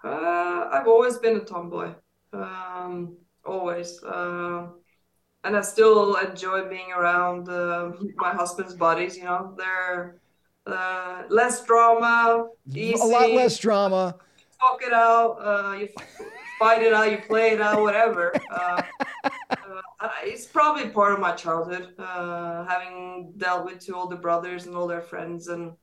[0.03, 1.93] Uh, i've always been a tomboy
[2.33, 3.15] um,
[3.45, 4.67] always uh,
[5.43, 9.17] and I still enjoy being around uh, my husband's buddies.
[9.17, 10.17] You know, they're
[10.65, 13.01] uh, less drama, easy.
[13.01, 14.15] A lot less drama.
[14.59, 15.37] Talk it out.
[15.41, 15.89] Uh, you
[16.57, 17.11] fight it out.
[17.11, 17.81] You play it out.
[17.81, 18.33] Whatever.
[18.49, 18.81] Uh,
[19.99, 24.75] uh, it's probably part of my childhood, uh, having dealt with two older brothers and
[24.75, 25.73] all their friends, and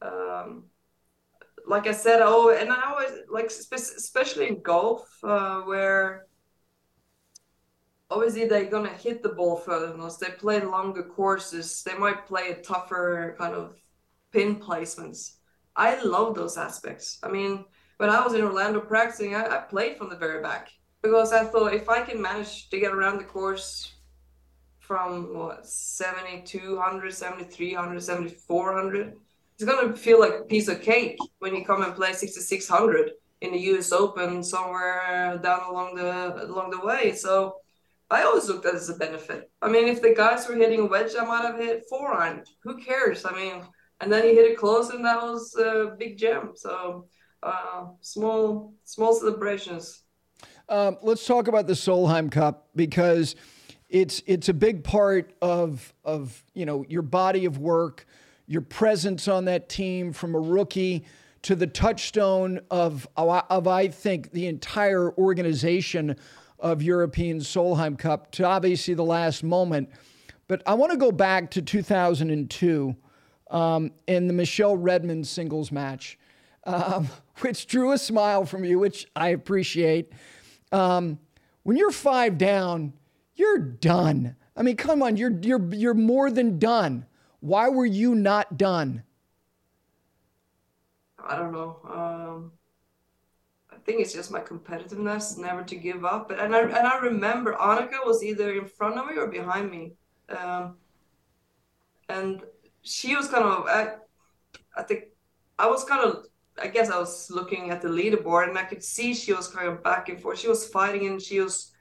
[0.00, 0.64] um,
[1.66, 6.26] like I said, oh, and I always like, especially in golf, uh, where
[8.10, 10.18] obviously they're gonna hit the ball further than us.
[10.18, 11.82] They play longer courses.
[11.82, 13.76] They might play a tougher kind of
[14.32, 15.36] pin placements.
[15.76, 17.18] I love those aspects.
[17.22, 17.64] I mean,
[17.96, 20.70] when I was in Orlando practicing, I, I played from the very back
[21.02, 23.94] because I thought if I can manage to get around the course
[24.78, 29.16] from what 7200 7300 7400
[29.54, 33.52] it's gonna feel like a piece of cake when you come and play 6600 in
[33.52, 37.56] the us open somewhere down along the along the way so
[38.10, 39.50] I always looked at it as a benefit.
[39.62, 42.44] I mean, if the guys were hitting a wedge, I might have hit four iron.
[42.62, 43.24] Who cares?
[43.24, 43.62] I mean,
[44.00, 46.52] and then he hit it close, and that was a big gem.
[46.54, 47.06] So
[47.42, 50.02] uh, small, small celebrations.
[50.68, 53.36] Um, let's talk about the Solheim Cup because
[53.88, 58.06] it's it's a big part of of you know your body of work,
[58.46, 61.04] your presence on that team from a rookie
[61.42, 66.16] to the touchstone of of I think the entire organization
[66.58, 69.90] of European Solheim Cup to obviously the last moment.
[70.48, 72.96] But I want to go back to 2002
[73.50, 76.18] um, in the Michele Redman singles match,
[76.64, 77.08] um,
[77.40, 80.12] which drew a smile from you, which I appreciate.
[80.72, 81.18] Um,
[81.62, 82.94] when you're five down,
[83.34, 84.36] you're done.
[84.56, 87.06] I mean, come on, you're you're you're more than done.
[87.44, 89.02] Why were you not done?
[91.22, 91.76] I don't know.
[91.84, 92.52] Um,
[93.70, 96.30] I think it's just my competitiveness, never to give up.
[96.30, 99.70] But and I and I remember Annika was either in front of me or behind
[99.70, 99.92] me,
[100.30, 100.78] um,
[102.08, 102.40] and
[102.80, 103.96] she was kind of I,
[104.74, 105.08] I think
[105.58, 106.24] I was kind of
[106.58, 109.68] I guess I was looking at the leaderboard and I could see she was kind
[109.68, 110.38] of back and forth.
[110.38, 111.72] She was fighting and she was.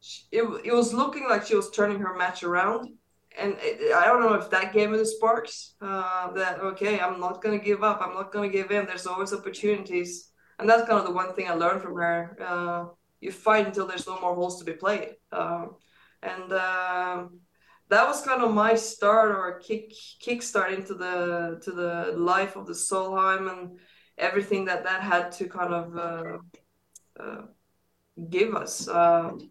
[0.00, 2.88] She, it, it was looking like she was turning her match around,
[3.36, 3.56] and
[3.96, 5.74] I don't know if that gave me the sparks.
[5.80, 8.00] Uh, that okay, I'm not gonna give up.
[8.00, 8.86] I'm not gonna give in.
[8.86, 12.36] There's always opportunities and that's kind of the one thing I learned from her.
[12.40, 12.84] Uh,
[13.20, 15.76] you fight until there's no more holes to be played, um,
[16.22, 17.24] and uh,
[17.88, 19.92] that was kind of my start or kick
[20.22, 23.78] kickstart into the to the life of the Solheim and
[24.18, 27.42] everything that that had to kind of uh, uh
[28.28, 28.86] give us.
[28.88, 29.50] Um,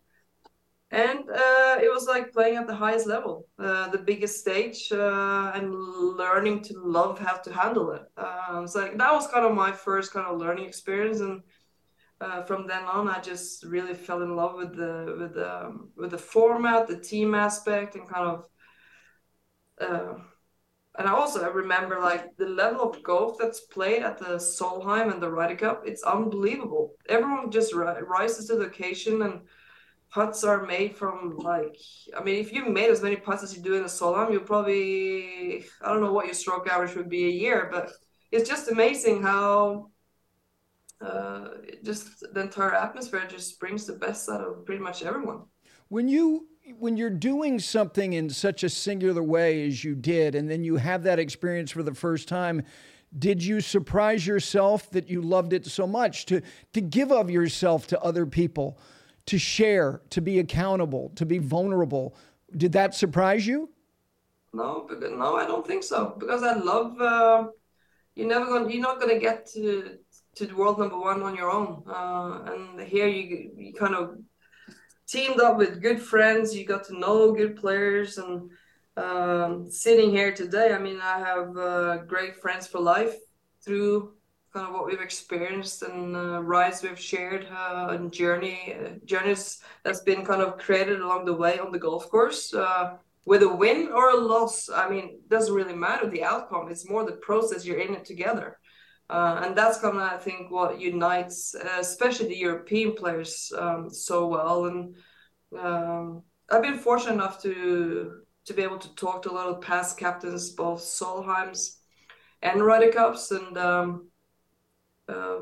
[0.94, 5.52] and uh, it was like playing at the highest level, uh, the biggest stage, uh,
[5.56, 8.04] and learning to love how to handle it.
[8.16, 11.42] Uh, so that was kind of my first kind of learning experience, and
[12.22, 15.90] uh, from then on, I just really fell in love with the with the um,
[15.98, 18.46] with the format, the team aspect, and kind of.
[19.82, 20.14] Uh,
[21.00, 25.20] and I also remember like the level of golf that's played at the Solheim and
[25.20, 25.82] the Ryder Cup.
[25.88, 26.94] It's unbelievable.
[27.10, 29.42] Everyone just rises to the occasion and
[30.14, 31.76] putts are made from like
[32.16, 34.40] I mean if you made as many putts as you do in a Solheim, you
[34.40, 37.92] probably I don't know what your stroke average would be a year, but
[38.32, 39.90] it's just amazing how
[41.02, 41.50] uh,
[41.84, 45.42] just the entire atmosphere just brings the best out of pretty much everyone.
[45.90, 46.48] When you
[46.78, 50.78] when you're doing something in such a singular way as you did, and then you
[50.78, 52.64] have that experience for the first time,
[53.18, 56.42] did you surprise yourself that you loved it so much to
[56.74, 58.78] to give of yourself to other people,
[59.26, 62.16] to share, to be accountable, to be vulnerable?
[62.56, 63.70] Did that surprise you?
[64.54, 66.16] No, no, I don't think so.
[66.20, 67.00] Because I love.
[67.02, 67.48] Uh,
[68.16, 68.70] you're never going.
[68.70, 69.98] You're not going to get to
[70.36, 71.84] to the world number one on your own.
[71.88, 74.18] Uh, and here you you kind of
[75.08, 76.56] teamed up with good friends.
[76.56, 78.52] You got to know good players, and
[78.96, 83.16] um, sitting here today, I mean, I have uh, great friends for life
[83.64, 84.14] through
[84.54, 89.60] kind of what we've experienced and uh, rides we've shared uh, and journey uh, journeys
[89.84, 92.54] that's been kind of created along the way on the golf course.
[92.54, 96.68] Uh, with a win or a loss, I mean, doesn't really matter the outcome.
[96.70, 97.66] It's more the process.
[97.66, 98.60] You're in it together.
[99.10, 103.90] Uh, and that's kind of I think what unites, uh, especially the European players, um,
[103.90, 104.66] so well.
[104.66, 104.96] And
[105.58, 109.62] um, I've been fortunate enough to to be able to talk to a lot of
[109.62, 111.78] past captains, both Solheims
[112.42, 114.10] and Ryder Cups, and um,
[115.10, 115.40] uh,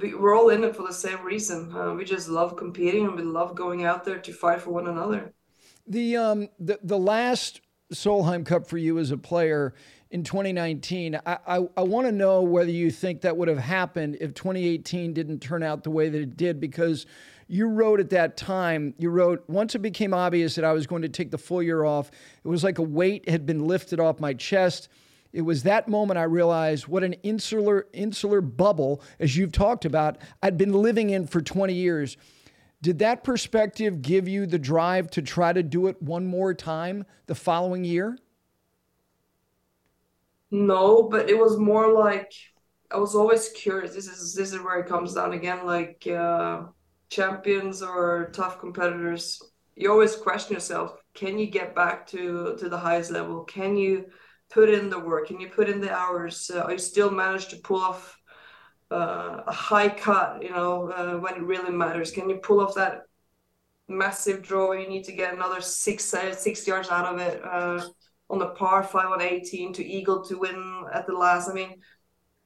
[0.00, 1.74] we, are all in it for the same reason.
[1.74, 4.86] Uh, we just love competing and we love going out there to fight for one
[4.86, 5.32] another.
[5.86, 7.60] The um the the last
[7.92, 9.74] Solheim Cup for you as a player
[10.10, 11.18] in 2019.
[11.26, 15.12] I, I, I want to know whether you think that would have happened if 2018
[15.12, 17.06] didn't turn out the way that it did, because
[17.48, 21.02] you wrote at that time, you wrote, once it became obvious that I was going
[21.02, 22.10] to take the full year off,
[22.44, 24.88] it was like a weight had been lifted off my chest.
[25.32, 30.18] It was that moment I realized what an insular insular bubble, as you've talked about,
[30.42, 32.16] I'd been living in for 20 years.
[32.82, 37.06] Did that perspective give you the drive to try to do it one more time
[37.26, 38.18] the following year?
[40.50, 42.32] No, but it was more like
[42.90, 43.94] I was always curious.
[43.94, 45.64] This is this is where it comes down again.
[45.66, 46.64] Like uh,
[47.10, 49.40] champions or tough competitors,
[49.76, 53.44] you always question yourself: Can you get back to to the highest level?
[53.44, 54.06] Can you
[54.52, 55.28] put in the work?
[55.28, 56.50] Can you put in the hours?
[56.50, 58.18] Uh, you still manage to pull off
[58.90, 60.42] uh, a high cut?
[60.42, 62.10] You know, uh, when it really matters.
[62.10, 63.02] Can you pull off that
[63.88, 64.72] massive draw?
[64.72, 67.82] You need to get another six uh, six yards out of it uh,
[68.30, 71.48] on the par five on 18 to eagle to win at the last.
[71.48, 71.80] I mean,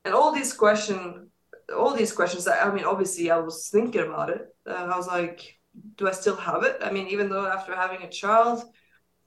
[0.04, 1.28] and all these questions,
[1.76, 2.46] all these questions.
[2.46, 4.46] I mean, obviously, I was thinking about it.
[4.66, 5.58] Uh, I was like,
[5.96, 6.78] do I still have it?
[6.80, 8.62] I mean, even though after having a child,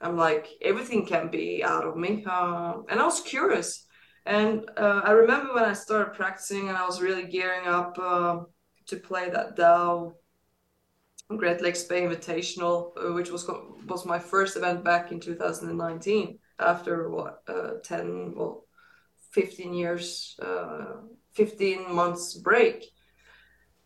[0.02, 2.24] I'm like, everything can be out of me.
[2.26, 3.86] Uh, and I was curious.
[4.26, 8.40] And uh, I remember when I started practicing and I was really gearing up uh,
[8.88, 10.14] to play that Dow
[11.36, 13.50] Great Lakes Bay Invitational, uh, which was
[13.86, 18.66] was my first event back in 2019 after what uh, 10 well
[19.32, 20.98] 15 years uh,
[21.34, 22.86] 15 months break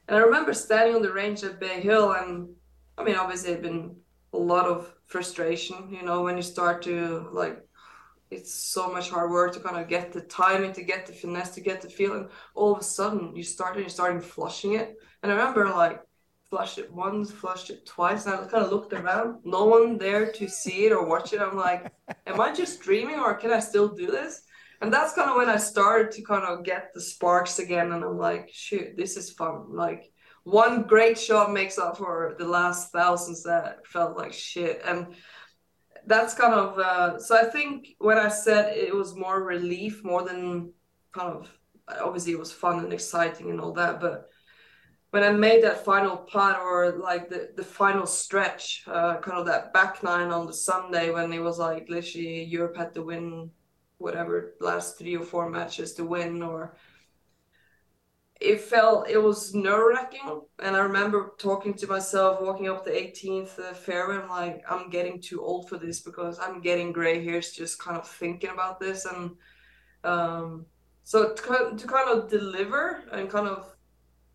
[0.08, 2.50] and i remember standing on the range at bay hill and
[2.98, 3.96] i mean obviously it had been
[4.34, 7.58] a lot of frustration you know when you start to like
[8.32, 11.52] it's so much hard work to kind of get the timing to get the finesse
[11.54, 14.96] to get the feeling all of a sudden you start and you're starting flushing it
[15.22, 16.02] and i remember like
[16.54, 19.40] flushed it once, flushed it twice, and I kind of looked around.
[19.44, 21.42] No one there to see it or watch it.
[21.42, 21.92] I'm like,
[22.28, 24.44] am I just dreaming or can I still do this?
[24.80, 27.92] And that's kind of when I started to kind of get the sparks again.
[27.92, 29.76] And I'm like, shoot, this is fun.
[29.76, 30.13] Like
[30.44, 34.82] one great shot makes up for the last thousands that felt like shit.
[34.86, 35.16] And
[36.06, 40.24] that's kind of uh, so I think when I said it was more relief more
[40.24, 40.74] than
[41.14, 41.50] kind of
[42.02, 44.30] obviously it was fun and exciting and all that, but
[45.12, 49.46] when I made that final putt or like the, the final stretch, uh, kind of
[49.46, 53.52] that back nine on the Sunday when it was like literally Europe had to win
[54.00, 56.76] whatever last three or four matches to win or
[58.44, 62.92] it felt it was nerve wracking and I remember talking to myself walking up the
[62.92, 67.24] 18th uh, fairway I'm like I'm getting too old for this because I'm getting gray
[67.24, 69.32] hairs just kind of thinking about this and
[70.04, 70.66] um,
[71.04, 73.74] so to, to kind of deliver and kind of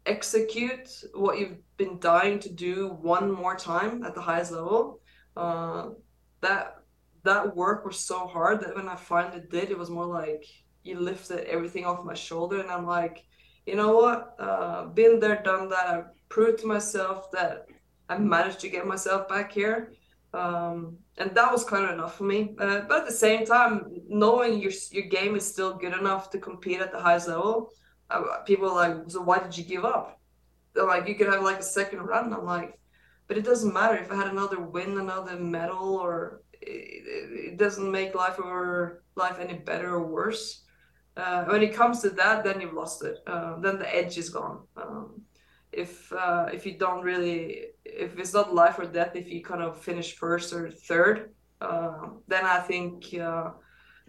[0.09, 5.01] execute what you've been dying to do one more time at the highest level.
[5.37, 5.91] Uh,
[6.41, 6.77] that
[7.25, 10.45] that work was so hard that when I finally did, it was more like
[10.83, 13.25] you lifted everything off my shoulder, and I'm like,
[13.69, 14.35] you know what?
[14.39, 15.87] Uh, been there, done that.
[15.87, 17.67] I proved to myself that
[18.09, 19.93] I managed to get myself back here.
[20.33, 22.55] Um, and that was kind of enough for me.
[22.59, 23.73] Uh, but at the same time,
[24.09, 27.71] knowing your your game is still good enough to compete at the highest level,
[28.47, 30.19] people are like, so why did you give up?
[30.73, 32.33] They're like, you could have like a second run.
[32.33, 32.79] I'm like,
[33.27, 37.91] but it doesn't matter if I had another win, another medal, or it, it doesn't
[37.99, 40.65] make life or life any better or worse.
[41.19, 43.19] Uh, when it comes to that, then you've lost it.
[43.27, 44.61] Uh, then the edge is gone.
[44.77, 45.23] Um,
[45.73, 49.63] if uh, if you don't really, if it's not life or death, if you kind
[49.63, 53.51] of finish first or third, uh, then I think uh,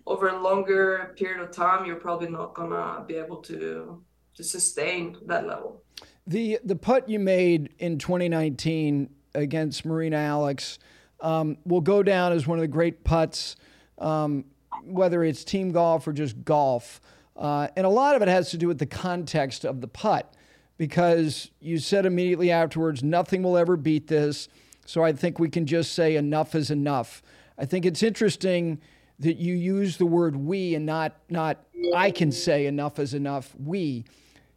[0.05, 4.03] over a longer period of time, you're probably not gonna be able to
[4.35, 5.83] to sustain that level.
[6.27, 10.79] The the putt you made in 2019 against Marina Alex
[11.21, 13.55] um, will go down as one of the great putts.
[13.97, 14.45] Um,
[14.83, 17.01] whether it's team golf or just golf.
[17.35, 20.33] Uh, and a lot of it has to do with the context of the putt
[20.77, 24.47] because you said immediately afterwards, nothing will ever beat this.
[24.85, 27.21] So I think we can just say enough is enough.
[27.57, 28.81] I think it's interesting
[29.19, 31.63] that you use the word we and not not
[31.95, 33.53] I can say enough is enough.
[33.63, 34.05] We.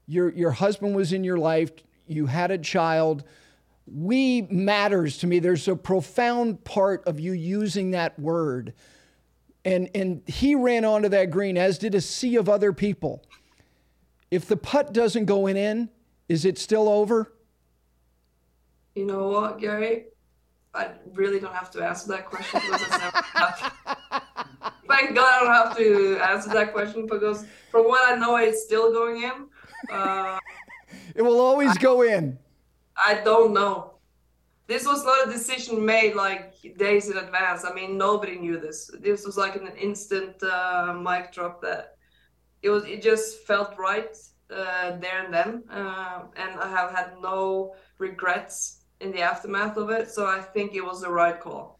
[0.06, 1.70] Your your husband was in your life,
[2.06, 3.24] you had a child.
[3.86, 5.38] We matters to me.
[5.38, 8.74] There's a profound part of you using that word
[9.64, 13.24] and, and he ran onto that green, as did a sea of other people.
[14.30, 15.90] If the putt doesn't go in, in
[16.28, 17.32] is it still over?
[18.94, 20.06] You know what, Gary?
[20.74, 22.80] I really don't have to answer that question because
[24.88, 28.64] Thank God I don't have to answer that question because from what I know, it's
[28.64, 29.48] still going in.
[29.90, 30.38] Uh,
[31.14, 32.38] it will always I, go in.
[32.96, 33.91] I don't know
[34.72, 37.64] this was not a decision made like days in advance.
[37.64, 38.90] I mean, nobody knew this.
[39.00, 41.96] This was like an instant uh, mic drop that
[42.62, 42.84] it was.
[42.84, 44.16] It just felt right
[44.50, 49.90] uh, there and then, uh, and I have had no regrets in the aftermath of
[49.90, 50.10] it.
[50.10, 51.78] So I think it was the right call.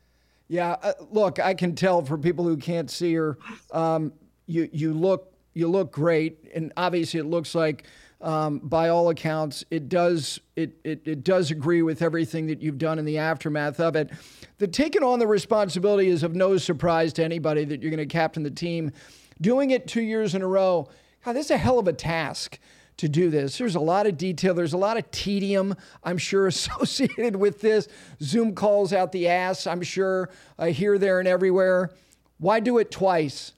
[0.48, 3.38] Yeah, uh, look, I can tell for people who can't see her,
[3.72, 4.12] um,
[4.46, 7.86] you you look you look great, and obviously it looks like
[8.22, 12.78] um, by all accounts, it does it, it it does agree with everything that you've
[12.78, 14.10] done in the aftermath of it.
[14.58, 18.12] The taking on the responsibility is of no surprise to anybody that you're going to
[18.12, 18.92] captain the team.
[19.40, 20.88] Doing it two years in a row,
[21.24, 22.58] God, this is a hell of a task
[22.98, 23.58] to do this.
[23.58, 24.54] There's a lot of detail.
[24.54, 27.88] There's a lot of tedium, I'm sure, associated with this.
[28.22, 31.90] Zoom calls out the ass, I'm sure, uh, here, there, and everywhere.
[32.38, 33.52] Why do it twice?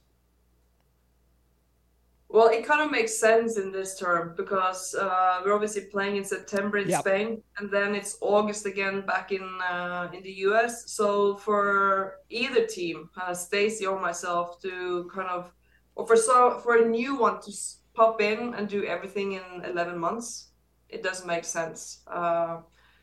[2.35, 6.25] Well, it kind of makes sense in this term because uh, we're obviously playing in
[6.25, 6.99] September in yep.
[6.99, 10.91] Spain, and then it's August again back in uh, in the US.
[10.91, 15.53] So for either team, uh, Stacy or myself, to kind of,
[15.95, 17.53] or for so for a new one to
[17.93, 20.49] pop in and do everything in 11 months,
[20.89, 22.01] it doesn't make sense.
[22.05, 22.57] Uh,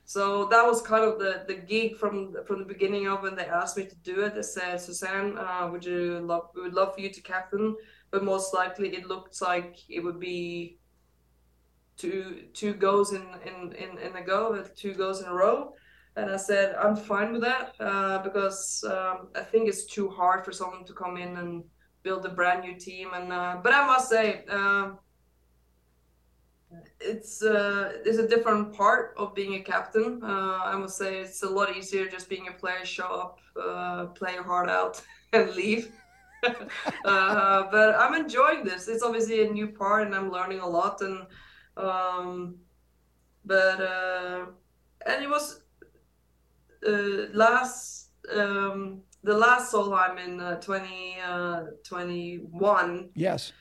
[0.05, 3.47] so that was kind of the the gig from from the beginning of when they
[3.47, 4.35] asked me to do it.
[4.35, 7.77] They said, Suzann, uh, would you love we would love for you to captain
[8.13, 10.79] but most likely it looked like it would be
[11.97, 15.75] two two goes in in in, in a go, two goes in a row.
[16.15, 20.45] And I said I'm fine with that uh, because um, I think it's too hard
[20.45, 21.65] for someone to come in and
[22.03, 23.09] build a brand new team.
[23.15, 24.45] And uh, but I must say.
[24.47, 24.99] Um,
[27.01, 30.21] it's uh, it's a different part of being a captain.
[30.23, 34.07] Uh, I must say it's a lot easier just being a player, show up, uh,
[34.07, 35.03] play your heart out,
[35.33, 35.93] and leave.
[37.05, 38.89] Uh, but I'm enjoying this.
[38.89, 41.01] It's obviously a new part, and I'm learning a lot.
[41.01, 41.27] And
[41.77, 42.57] um,
[43.45, 44.47] but uh,
[45.07, 45.61] and it was
[46.87, 52.75] uh, last um, the last Solheim in uh, 2021.
[52.75, 53.53] Uh, yes.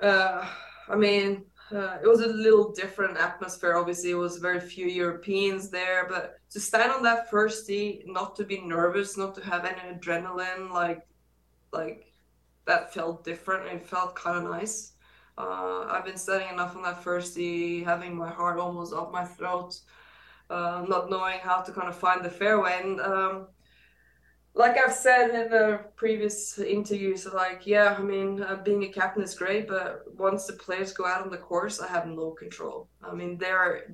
[0.00, 0.46] Uh,
[0.88, 3.76] I mean, uh, it was a little different atmosphere.
[3.76, 8.36] Obviously, it was very few Europeans there, but to stand on that first tee, not
[8.36, 11.06] to be nervous, not to have any adrenaline, like,
[11.72, 12.09] like
[12.66, 13.72] that felt different.
[13.72, 14.92] It felt kind of nice.
[15.38, 19.24] Uh, I've been studying enough on that first tee, having my heart almost up my
[19.24, 19.78] throat,
[20.50, 22.80] uh, not knowing how to kind of find the fairway.
[22.82, 23.46] And um,
[24.54, 29.22] like I've said in the previous interviews, like, yeah, I mean, uh, being a captain
[29.22, 32.88] is great, but once the players go out on the course, I have no control.
[33.02, 33.86] I mean, they're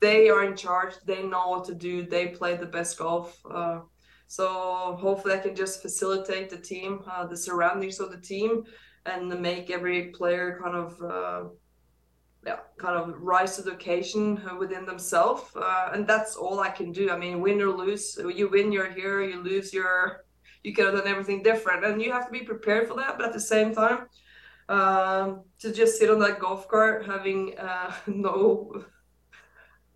[0.00, 0.94] they are in charge.
[1.04, 2.06] They know what to do.
[2.06, 3.40] They play the best golf.
[3.50, 3.80] Uh,
[4.26, 8.64] so hopefully I can just facilitate the team, uh, the surroundings of the team,
[9.04, 11.48] and make every player kind of uh,
[12.46, 15.44] yeah, kind of rise to the occasion within themselves.
[15.56, 17.10] Uh, and that's all I can do.
[17.10, 19.22] I mean, win or lose, you win, you're here.
[19.22, 20.24] You lose, you're
[20.62, 23.16] you could have done everything different, and you have to be prepared for that.
[23.16, 24.06] But at the same time,
[24.68, 28.84] um, to just sit on that golf cart having uh, no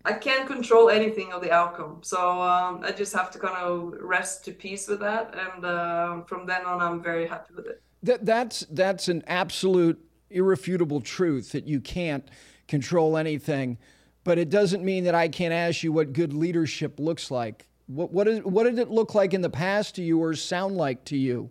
[0.03, 1.99] I can't control anything of the outcome.
[2.01, 6.21] So um, I just have to kind of rest to peace with that, and uh,
[6.23, 7.81] from then on, I'm very happy with it.
[8.03, 12.27] That, that's that's an absolute irrefutable truth that you can't
[12.67, 13.77] control anything,
[14.23, 17.67] but it doesn't mean that I can't ask you what good leadership looks like.
[17.87, 20.77] What what, is, what did it look like in the past to you, or sound
[20.77, 21.49] like to you?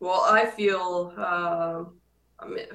[0.00, 1.12] Well, I feel.
[1.16, 1.84] Uh,
[2.40, 2.66] I mean,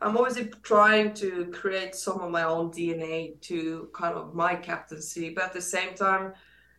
[0.00, 5.30] I'm always trying to create some of my own DNA to kind of my captaincy,
[5.30, 6.34] but at the same time,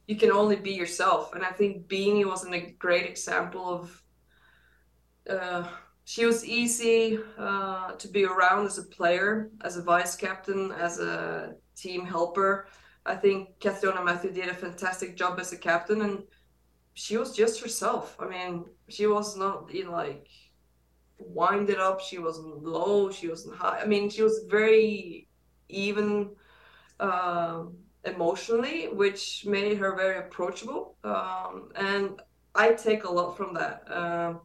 [0.08, 1.34] you can only be yourself.
[1.34, 4.04] And I think Beanie was a great example of.
[5.30, 5.68] Uh,
[6.06, 11.00] she was easy uh, to be around as a player, as a vice captain, as
[11.00, 12.68] a team helper.
[13.06, 16.24] I think Catriona Matthew did a fantastic job as a captain, and
[16.94, 18.18] she was just herself.
[18.20, 20.28] I mean, she was not in like
[21.18, 22.02] winded up.
[22.02, 23.12] She wasn't low.
[23.12, 23.80] She wasn't high.
[23.82, 25.28] I mean, she was very
[25.70, 26.32] even
[27.00, 27.64] uh,
[28.06, 30.96] emotionally, which made her very approachable.
[31.04, 32.22] Um, and
[32.56, 33.84] I take a lot from that.
[33.92, 34.42] Um,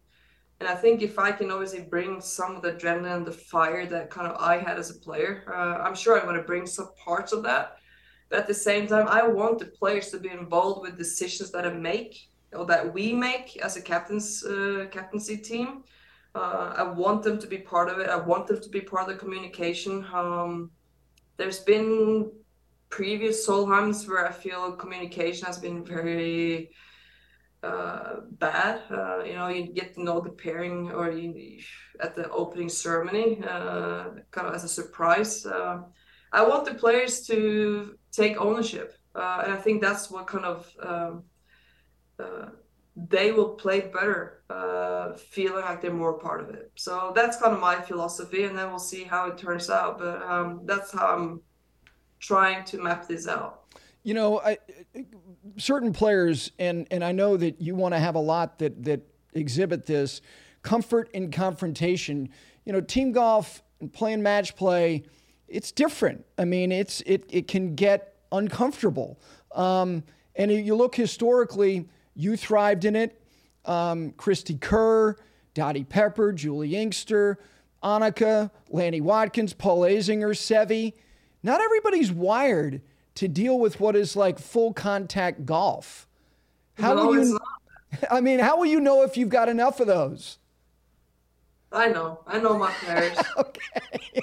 [0.61, 4.11] and I think if I can obviously bring some of the adrenaline, the fire that
[4.11, 6.91] kind of I had as a player, uh, I'm sure I'm going to bring some
[7.05, 7.77] parts of that.
[8.29, 11.67] But at the same time, I want the players to be involved with decisions that
[11.67, 15.85] I make or that we make as a captain's uh, captaincy team.
[16.35, 18.09] Uh, I want them to be part of it.
[18.09, 20.05] I want them to be part of the communication.
[20.13, 20.71] Um,
[21.37, 22.31] there's been
[22.91, 26.71] previous Solheims where I feel communication has been very
[27.63, 28.83] uh, bad.
[28.91, 31.61] Uh, you know, you get to know the pairing or you,
[32.01, 35.45] at the opening ceremony, uh, kind of as a surprise.
[35.45, 35.83] Uh,
[36.33, 40.71] I want the players to take ownership, uh, and I think that's what kind of
[40.83, 41.25] um,
[42.19, 42.51] uh,
[43.07, 44.43] they will play better,
[45.17, 46.73] feeling like they're more part of it.
[46.75, 49.99] So that's kind of my philosophy, and then we'll see how it turns out.
[49.99, 51.41] But um, that's how I'm
[52.19, 53.65] trying to map this out.
[54.03, 54.59] You know, I,
[55.57, 59.03] certain players, and and I know that you want to have a lot that that
[59.33, 60.21] exhibit this
[60.63, 62.29] comfort in confrontation.
[62.65, 65.05] You know, team golf and playing match play,
[65.47, 66.25] it's different.
[66.37, 69.21] I mean, it's it it can get uncomfortable.
[69.53, 70.05] Um,
[70.37, 71.89] and you look historically,
[72.19, 73.19] you thrived in it.
[73.65, 75.17] Um, Cristie Kerr,
[75.55, 77.39] Dottie Pepper, Juli Inkster,
[77.83, 80.93] Annika, Lanny Wadkins, Paul Azinger, Seve.
[81.43, 82.83] Not everybody's wired
[83.15, 86.09] to deal with what is like full contact golf.
[86.75, 87.39] How no, will you?
[88.11, 90.39] I mean, how will you know if you've got enough of those?
[91.71, 92.21] I know.
[92.27, 93.17] I know my players.
[93.39, 94.21] okay.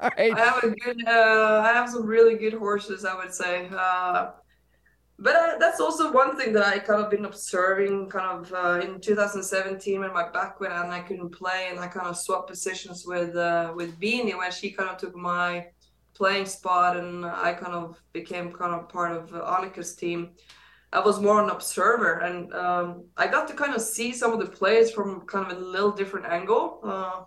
[0.00, 0.32] All right.
[0.32, 1.06] I have a good.
[1.06, 3.04] Uh, I have some really good horses.
[3.04, 3.68] I would say.
[3.70, 4.30] Uh,
[5.18, 8.84] but I, that's also one thing that I kind of been observing, kind of uh,
[8.84, 12.48] in 2017 when my back went and I couldn't play, and I kind of swapped
[12.48, 15.66] positions with uh, with Beanie when she kind of took my
[16.14, 20.30] playing spot and I kind of became kind of part of Annika's team.
[20.92, 24.38] I was more an observer and um, I got to kind of see some of
[24.38, 26.80] the plays from kind of a little different angle.
[26.84, 27.22] Uh,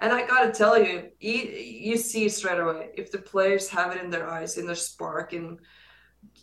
[0.00, 4.02] and I gotta tell you, you, you see straight away if the players have it
[4.02, 5.58] in their eyes, in their spark, and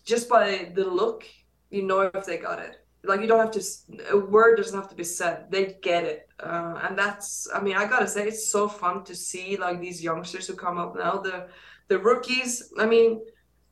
[0.06, 1.26] just by the look,
[1.70, 2.78] you know if they got it.
[3.06, 3.64] Like you don't have to,
[4.12, 5.48] a word doesn't have to be said.
[5.50, 7.50] They get it, uh, and that's.
[7.54, 10.78] I mean, I gotta say, it's so fun to see like these youngsters who come
[10.78, 11.18] up now.
[11.18, 11.50] The
[11.90, 12.72] the rookies.
[12.80, 13.22] I mean,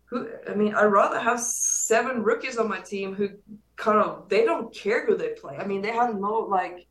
[0.05, 0.27] who?
[0.49, 3.29] I mean, I'd rather have seven rookies on my team who
[3.77, 5.55] kind of they don't care who they play.
[5.55, 6.85] I mean, they have no like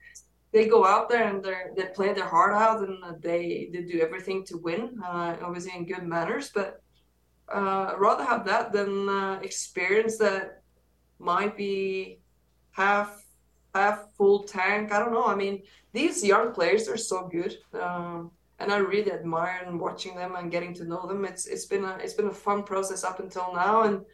[0.52, 4.00] they go out there and they they play their heart out and they they do
[4.00, 6.50] everything to win, uh, obviously in good manners.
[6.54, 6.82] But
[7.51, 10.62] uh, rather have that than uh, experience that
[11.18, 12.20] might be
[12.72, 13.22] half
[13.74, 14.92] half full tank.
[14.92, 15.26] I don't know.
[15.26, 17.57] I mean, these young players are so good.
[17.80, 21.24] Um, and I really admire and watching them and getting to know them.
[21.24, 24.05] It's it's been a it's been a fun process up until now, and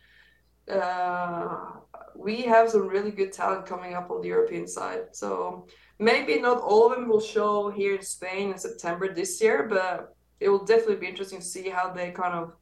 [0.70, 1.80] uh,
[2.14, 5.04] we have some really good talent coming up on the European side.
[5.12, 5.66] So
[5.98, 10.14] maybe not all of them will show here in Spain in September this year, but
[10.38, 12.54] it will definitely be interesting to see how they kind of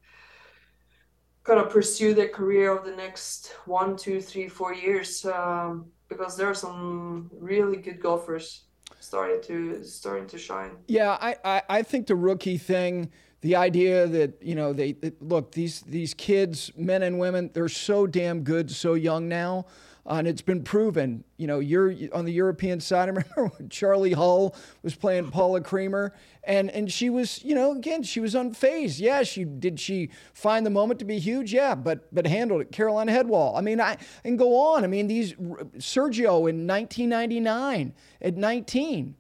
[1.45, 5.25] kind of pursue their career over the next one, two, three, four years.
[5.25, 8.65] Um, because there are some really good golfers
[9.01, 10.73] starting to starting to shine.
[10.89, 15.13] Yeah, I, I, I think the rookie thing, the idea that you know they, they
[15.21, 19.67] look these these kids, men and women, they're so damn good, so young now.
[20.07, 21.25] Uh, and it's been proven.
[21.39, 23.09] You know, you're on the European side.
[23.09, 26.13] I remember when Charley Hull was playing Paula Creamer,
[26.45, 29.01] and and she was, you know, again, she was unfazed.
[29.01, 29.81] Yeah, she did.
[29.81, 31.53] She find the moment to be huge.
[31.53, 32.73] Yeah, but but handled it.
[32.73, 33.57] Caroline Hedwall.
[33.57, 34.85] I mean, I and go on.
[34.85, 39.17] I mean, these Sergio in 1999 at 19.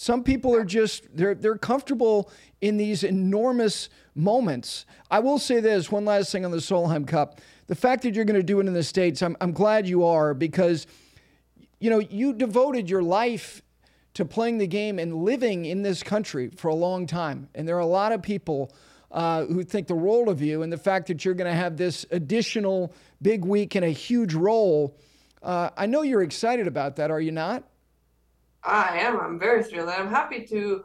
[0.00, 2.30] Some people are just they're they're comfortable
[2.60, 4.86] in these enormous moments.
[5.10, 8.24] I will say this one last thing on the Solheim Cup the fact that you're
[8.24, 10.86] going to do it in the States, I'm, I'm glad you are because,
[11.78, 13.62] you know, you devoted your life
[14.14, 17.48] to playing the game and living in this country for a long time.
[17.54, 18.74] And there are a lot of people
[19.10, 21.76] uh, who think the world of you and the fact that you're going to have
[21.76, 22.92] this additional
[23.22, 24.98] big week and a huge role.
[25.42, 27.64] Uh, I know you're excited about that, are you not?
[28.64, 29.20] I am.
[29.20, 29.88] I'm very thrilled.
[29.88, 30.84] I'm happy to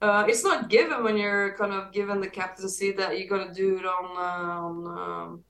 [0.00, 3.78] uh, it's not given when you're kind of given the captaincy that you're gonna do
[3.78, 5.44] it on uh, on um,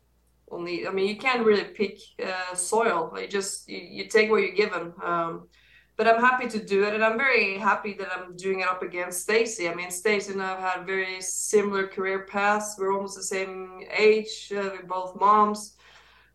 [0.51, 0.87] on the.
[0.87, 3.13] I mean, you can't really pick uh, soil.
[3.19, 4.93] You just you, you, take what you're given.
[5.03, 5.49] Um,
[5.97, 8.83] but I'm happy to do it, and I'm very happy that I'm doing it up
[8.83, 9.69] against Stacy.
[9.69, 12.77] I mean, Stacy and I've had very similar career paths.
[12.79, 14.53] We're almost the same age.
[14.53, 15.77] Uh, we're both moms.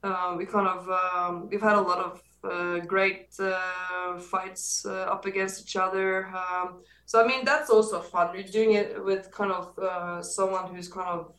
[0.03, 5.03] Uh, we kind of um, we've had a lot of uh, great uh, fights uh,
[5.03, 6.27] up against each other.
[6.27, 8.33] Um, so I mean that's also fun.
[8.33, 11.33] You're doing it with kind of uh, someone who's kind of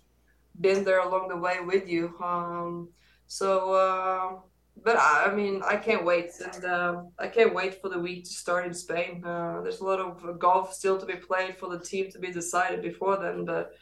[0.61, 2.15] been there along the way with you.
[2.23, 2.89] Um,
[3.27, 4.41] so, uh,
[4.83, 8.25] but I, I, mean I can't wait, and uh, I can't wait for the week
[8.25, 9.23] to start in Spain.
[9.23, 12.83] there's a lot of golf still to be played for the team to be decided
[12.83, 13.75] before then, but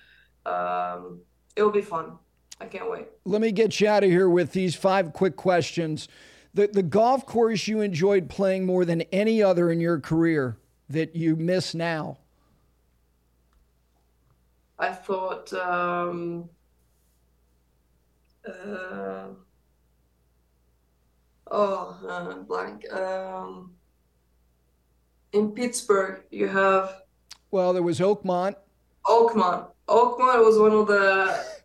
[0.47, 1.21] um,
[1.57, 2.19] it will be fun.
[2.61, 3.07] I can't wait.
[3.25, 6.09] Let me get you out of here with these five quick questions
[6.55, 10.59] the, the golf course you enjoyed playing more than any other in your career
[10.91, 12.19] that you miss now?
[14.79, 16.51] I thought um,
[18.49, 19.27] uh,
[21.51, 23.73] oh uh, blank um,
[25.33, 27.03] in Pittsburgh you have
[27.51, 28.55] well there was Oakmont
[29.07, 31.45] Oakmont Oakmont was one of the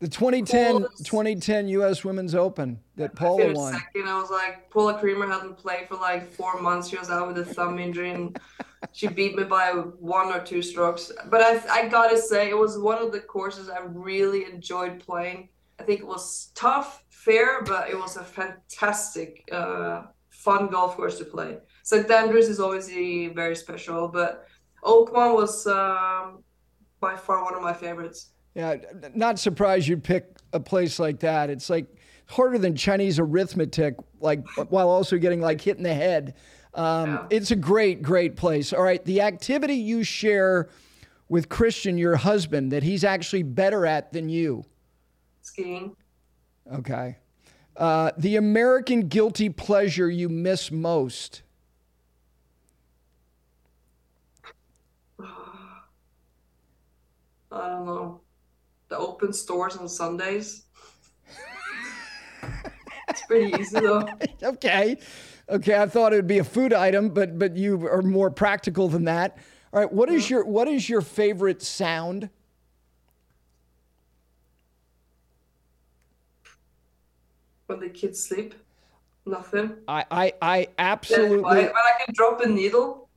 [0.00, 2.04] the 2010 2010 U.S.
[2.04, 3.72] Women's Open that Paula won.
[3.72, 6.88] Second, I was like, Paula Creamer hadn't played for like four months.
[6.88, 8.36] She was out with a thumb injury, and
[8.92, 11.12] she beat me by one or two strokes.
[11.26, 15.48] But I, I gotta say, it was one of the courses I really enjoyed playing.
[15.82, 21.18] I think it was tough, fair, but it was a fantastic, uh, fun golf course
[21.18, 21.58] to play.
[21.82, 24.46] St Andrews is obviously very special, but
[24.84, 26.44] Oakmont was um,
[27.00, 28.30] by far one of my favorites.
[28.54, 28.76] Yeah,
[29.12, 31.50] not surprised you'd pick a place like that.
[31.50, 31.86] It's like
[32.26, 36.34] harder than Chinese arithmetic, like while also getting like hit in the head.
[36.74, 37.26] Um, yeah.
[37.30, 38.72] It's a great, great place.
[38.72, 40.68] All right, the activity you share
[41.28, 44.64] with Christian, your husband, that he's actually better at than you.
[45.42, 45.94] Skiing.
[46.72, 47.18] Okay.
[47.76, 51.42] Uh, the American guilty pleasure you miss most.
[55.20, 55.26] I
[57.50, 58.20] don't know
[58.88, 60.64] the open stores on Sundays.
[63.08, 64.06] it's pretty easy though.
[64.42, 64.98] okay.
[65.48, 68.88] Okay, I thought it would be a food item, but but you are more practical
[68.88, 69.38] than that.
[69.72, 72.28] All right, what is your what is your favorite sound?
[77.72, 78.54] When the kids sleep,
[79.24, 79.76] nothing.
[79.88, 81.40] I I, I absolutely.
[81.40, 83.08] When I can drop a needle.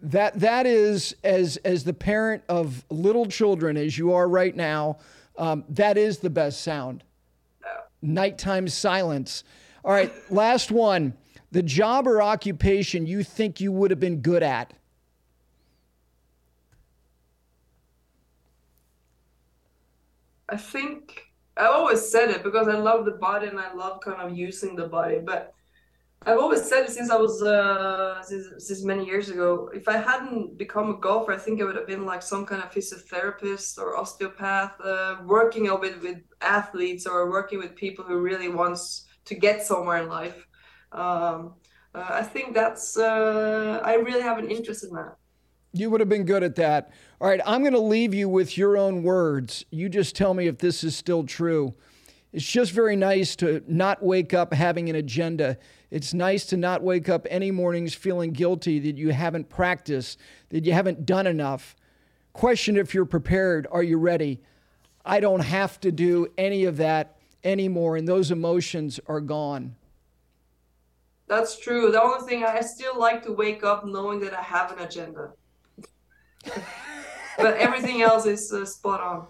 [0.00, 4.98] That that is as as the parent of little children as you are right now.
[5.36, 7.02] Um, that is the best sound.
[8.02, 9.42] Nighttime silence.
[9.84, 11.14] All right, last one.
[11.50, 14.72] The job or occupation you think you would have been good at.
[20.48, 21.31] I think
[21.62, 24.74] I always said it because I love the body and I love kind of using
[24.74, 25.54] the body, but
[26.26, 30.58] I've always said since I was uh, since, since many years ago, if I hadn't
[30.58, 33.96] become a golfer, I think I would have been like some kind of physiotherapist or
[33.96, 39.34] osteopath, uh, working a bit with athletes or working with people who really wants to
[39.36, 40.38] get somewhere in life.
[40.90, 41.54] Um,
[41.94, 45.14] uh, I think that's uh, I really have an interest in that.
[45.72, 46.90] You would have been good at that.
[47.20, 49.64] All right, I'm going to leave you with your own words.
[49.70, 51.74] You just tell me if this is still true.
[52.32, 55.58] It's just very nice to not wake up having an agenda.
[55.90, 60.18] It's nice to not wake up any mornings feeling guilty that you haven't practiced,
[60.50, 61.76] that you haven't done enough.
[62.32, 63.66] Question if you're prepared.
[63.70, 64.40] Are you ready?
[65.04, 69.74] I don't have to do any of that anymore, and those emotions are gone.
[71.28, 71.90] That's true.
[71.90, 75.32] The only thing I still like to wake up knowing that I have an agenda.
[77.36, 79.26] But everything else is uh, spot on.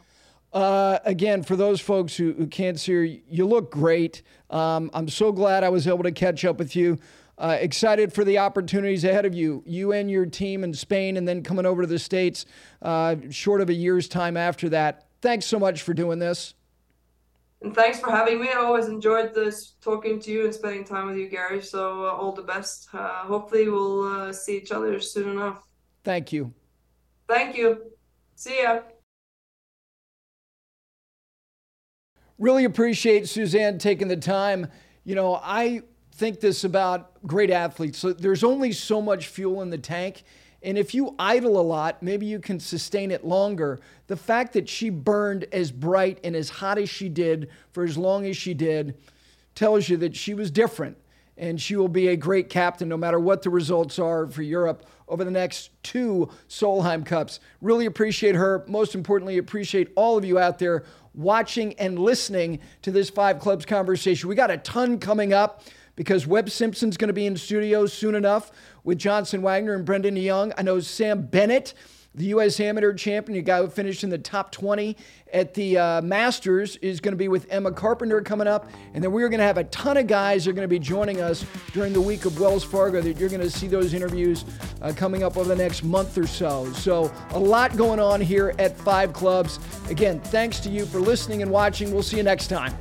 [0.52, 4.22] Uh, again, for those folks who, who can't see her, you look great.
[4.50, 6.98] Um, I'm so glad I was able to catch up with you.
[7.38, 11.26] Uh, excited for the opportunities ahead of you, you and your team in Spain, and
[11.26, 12.44] then coming over to the States
[12.82, 15.06] uh, short of a year's time after that.
[15.22, 16.54] Thanks so much for doing this.
[17.62, 18.48] And thanks for having me.
[18.50, 21.62] I always enjoyed this talking to you and spending time with you, Gary.
[21.62, 22.88] So uh, all the best.
[22.92, 25.62] Uh, hopefully, we'll uh, see each other soon enough.
[26.04, 26.52] Thank you.
[27.28, 27.92] Thank you.
[28.34, 28.80] See ya.
[32.38, 34.66] Really appreciate Suzann taking the time.
[35.04, 37.98] You know, I think this about great athletes.
[37.98, 40.24] So there's only so much fuel in the tank.
[40.62, 43.80] And if you idle a lot, maybe you can sustain it longer.
[44.06, 47.96] The fact that she burned as bright and as hot as she did for as
[47.96, 48.96] long as she did
[49.54, 50.96] tells you that she was different.
[51.36, 54.84] And she will be a great captain no matter what the results are for Europe
[55.08, 57.40] over the next two Solheim Cups.
[57.60, 58.64] Really appreciate her.
[58.68, 63.66] Most importantly, appreciate all of you out there watching and listening to this Five Clubs
[63.66, 64.28] conversation.
[64.28, 65.62] We got a ton coming up
[65.96, 68.50] because Webb Simpson's going to be in studio soon enough
[68.84, 70.52] with Johnson Wagner and Brendan Young.
[70.56, 71.74] I know Sam Bennett
[72.14, 72.60] the U.S.
[72.60, 74.96] Amateur champion, a guy who finished in the top 20
[75.32, 78.68] at the uh, Masters, is going to be with Emma Carpenter coming up.
[78.92, 80.78] And then we're going to have a ton of guys that are going to be
[80.78, 84.44] joining us during the week of Wells Fargo that you're going to see those interviews
[84.82, 86.70] uh, coming up over the next month or so.
[86.72, 89.58] So, a lot going on here at Five Clubs.
[89.88, 91.92] Again, thanks to you for listening and watching.
[91.92, 92.76] We'll see you next time.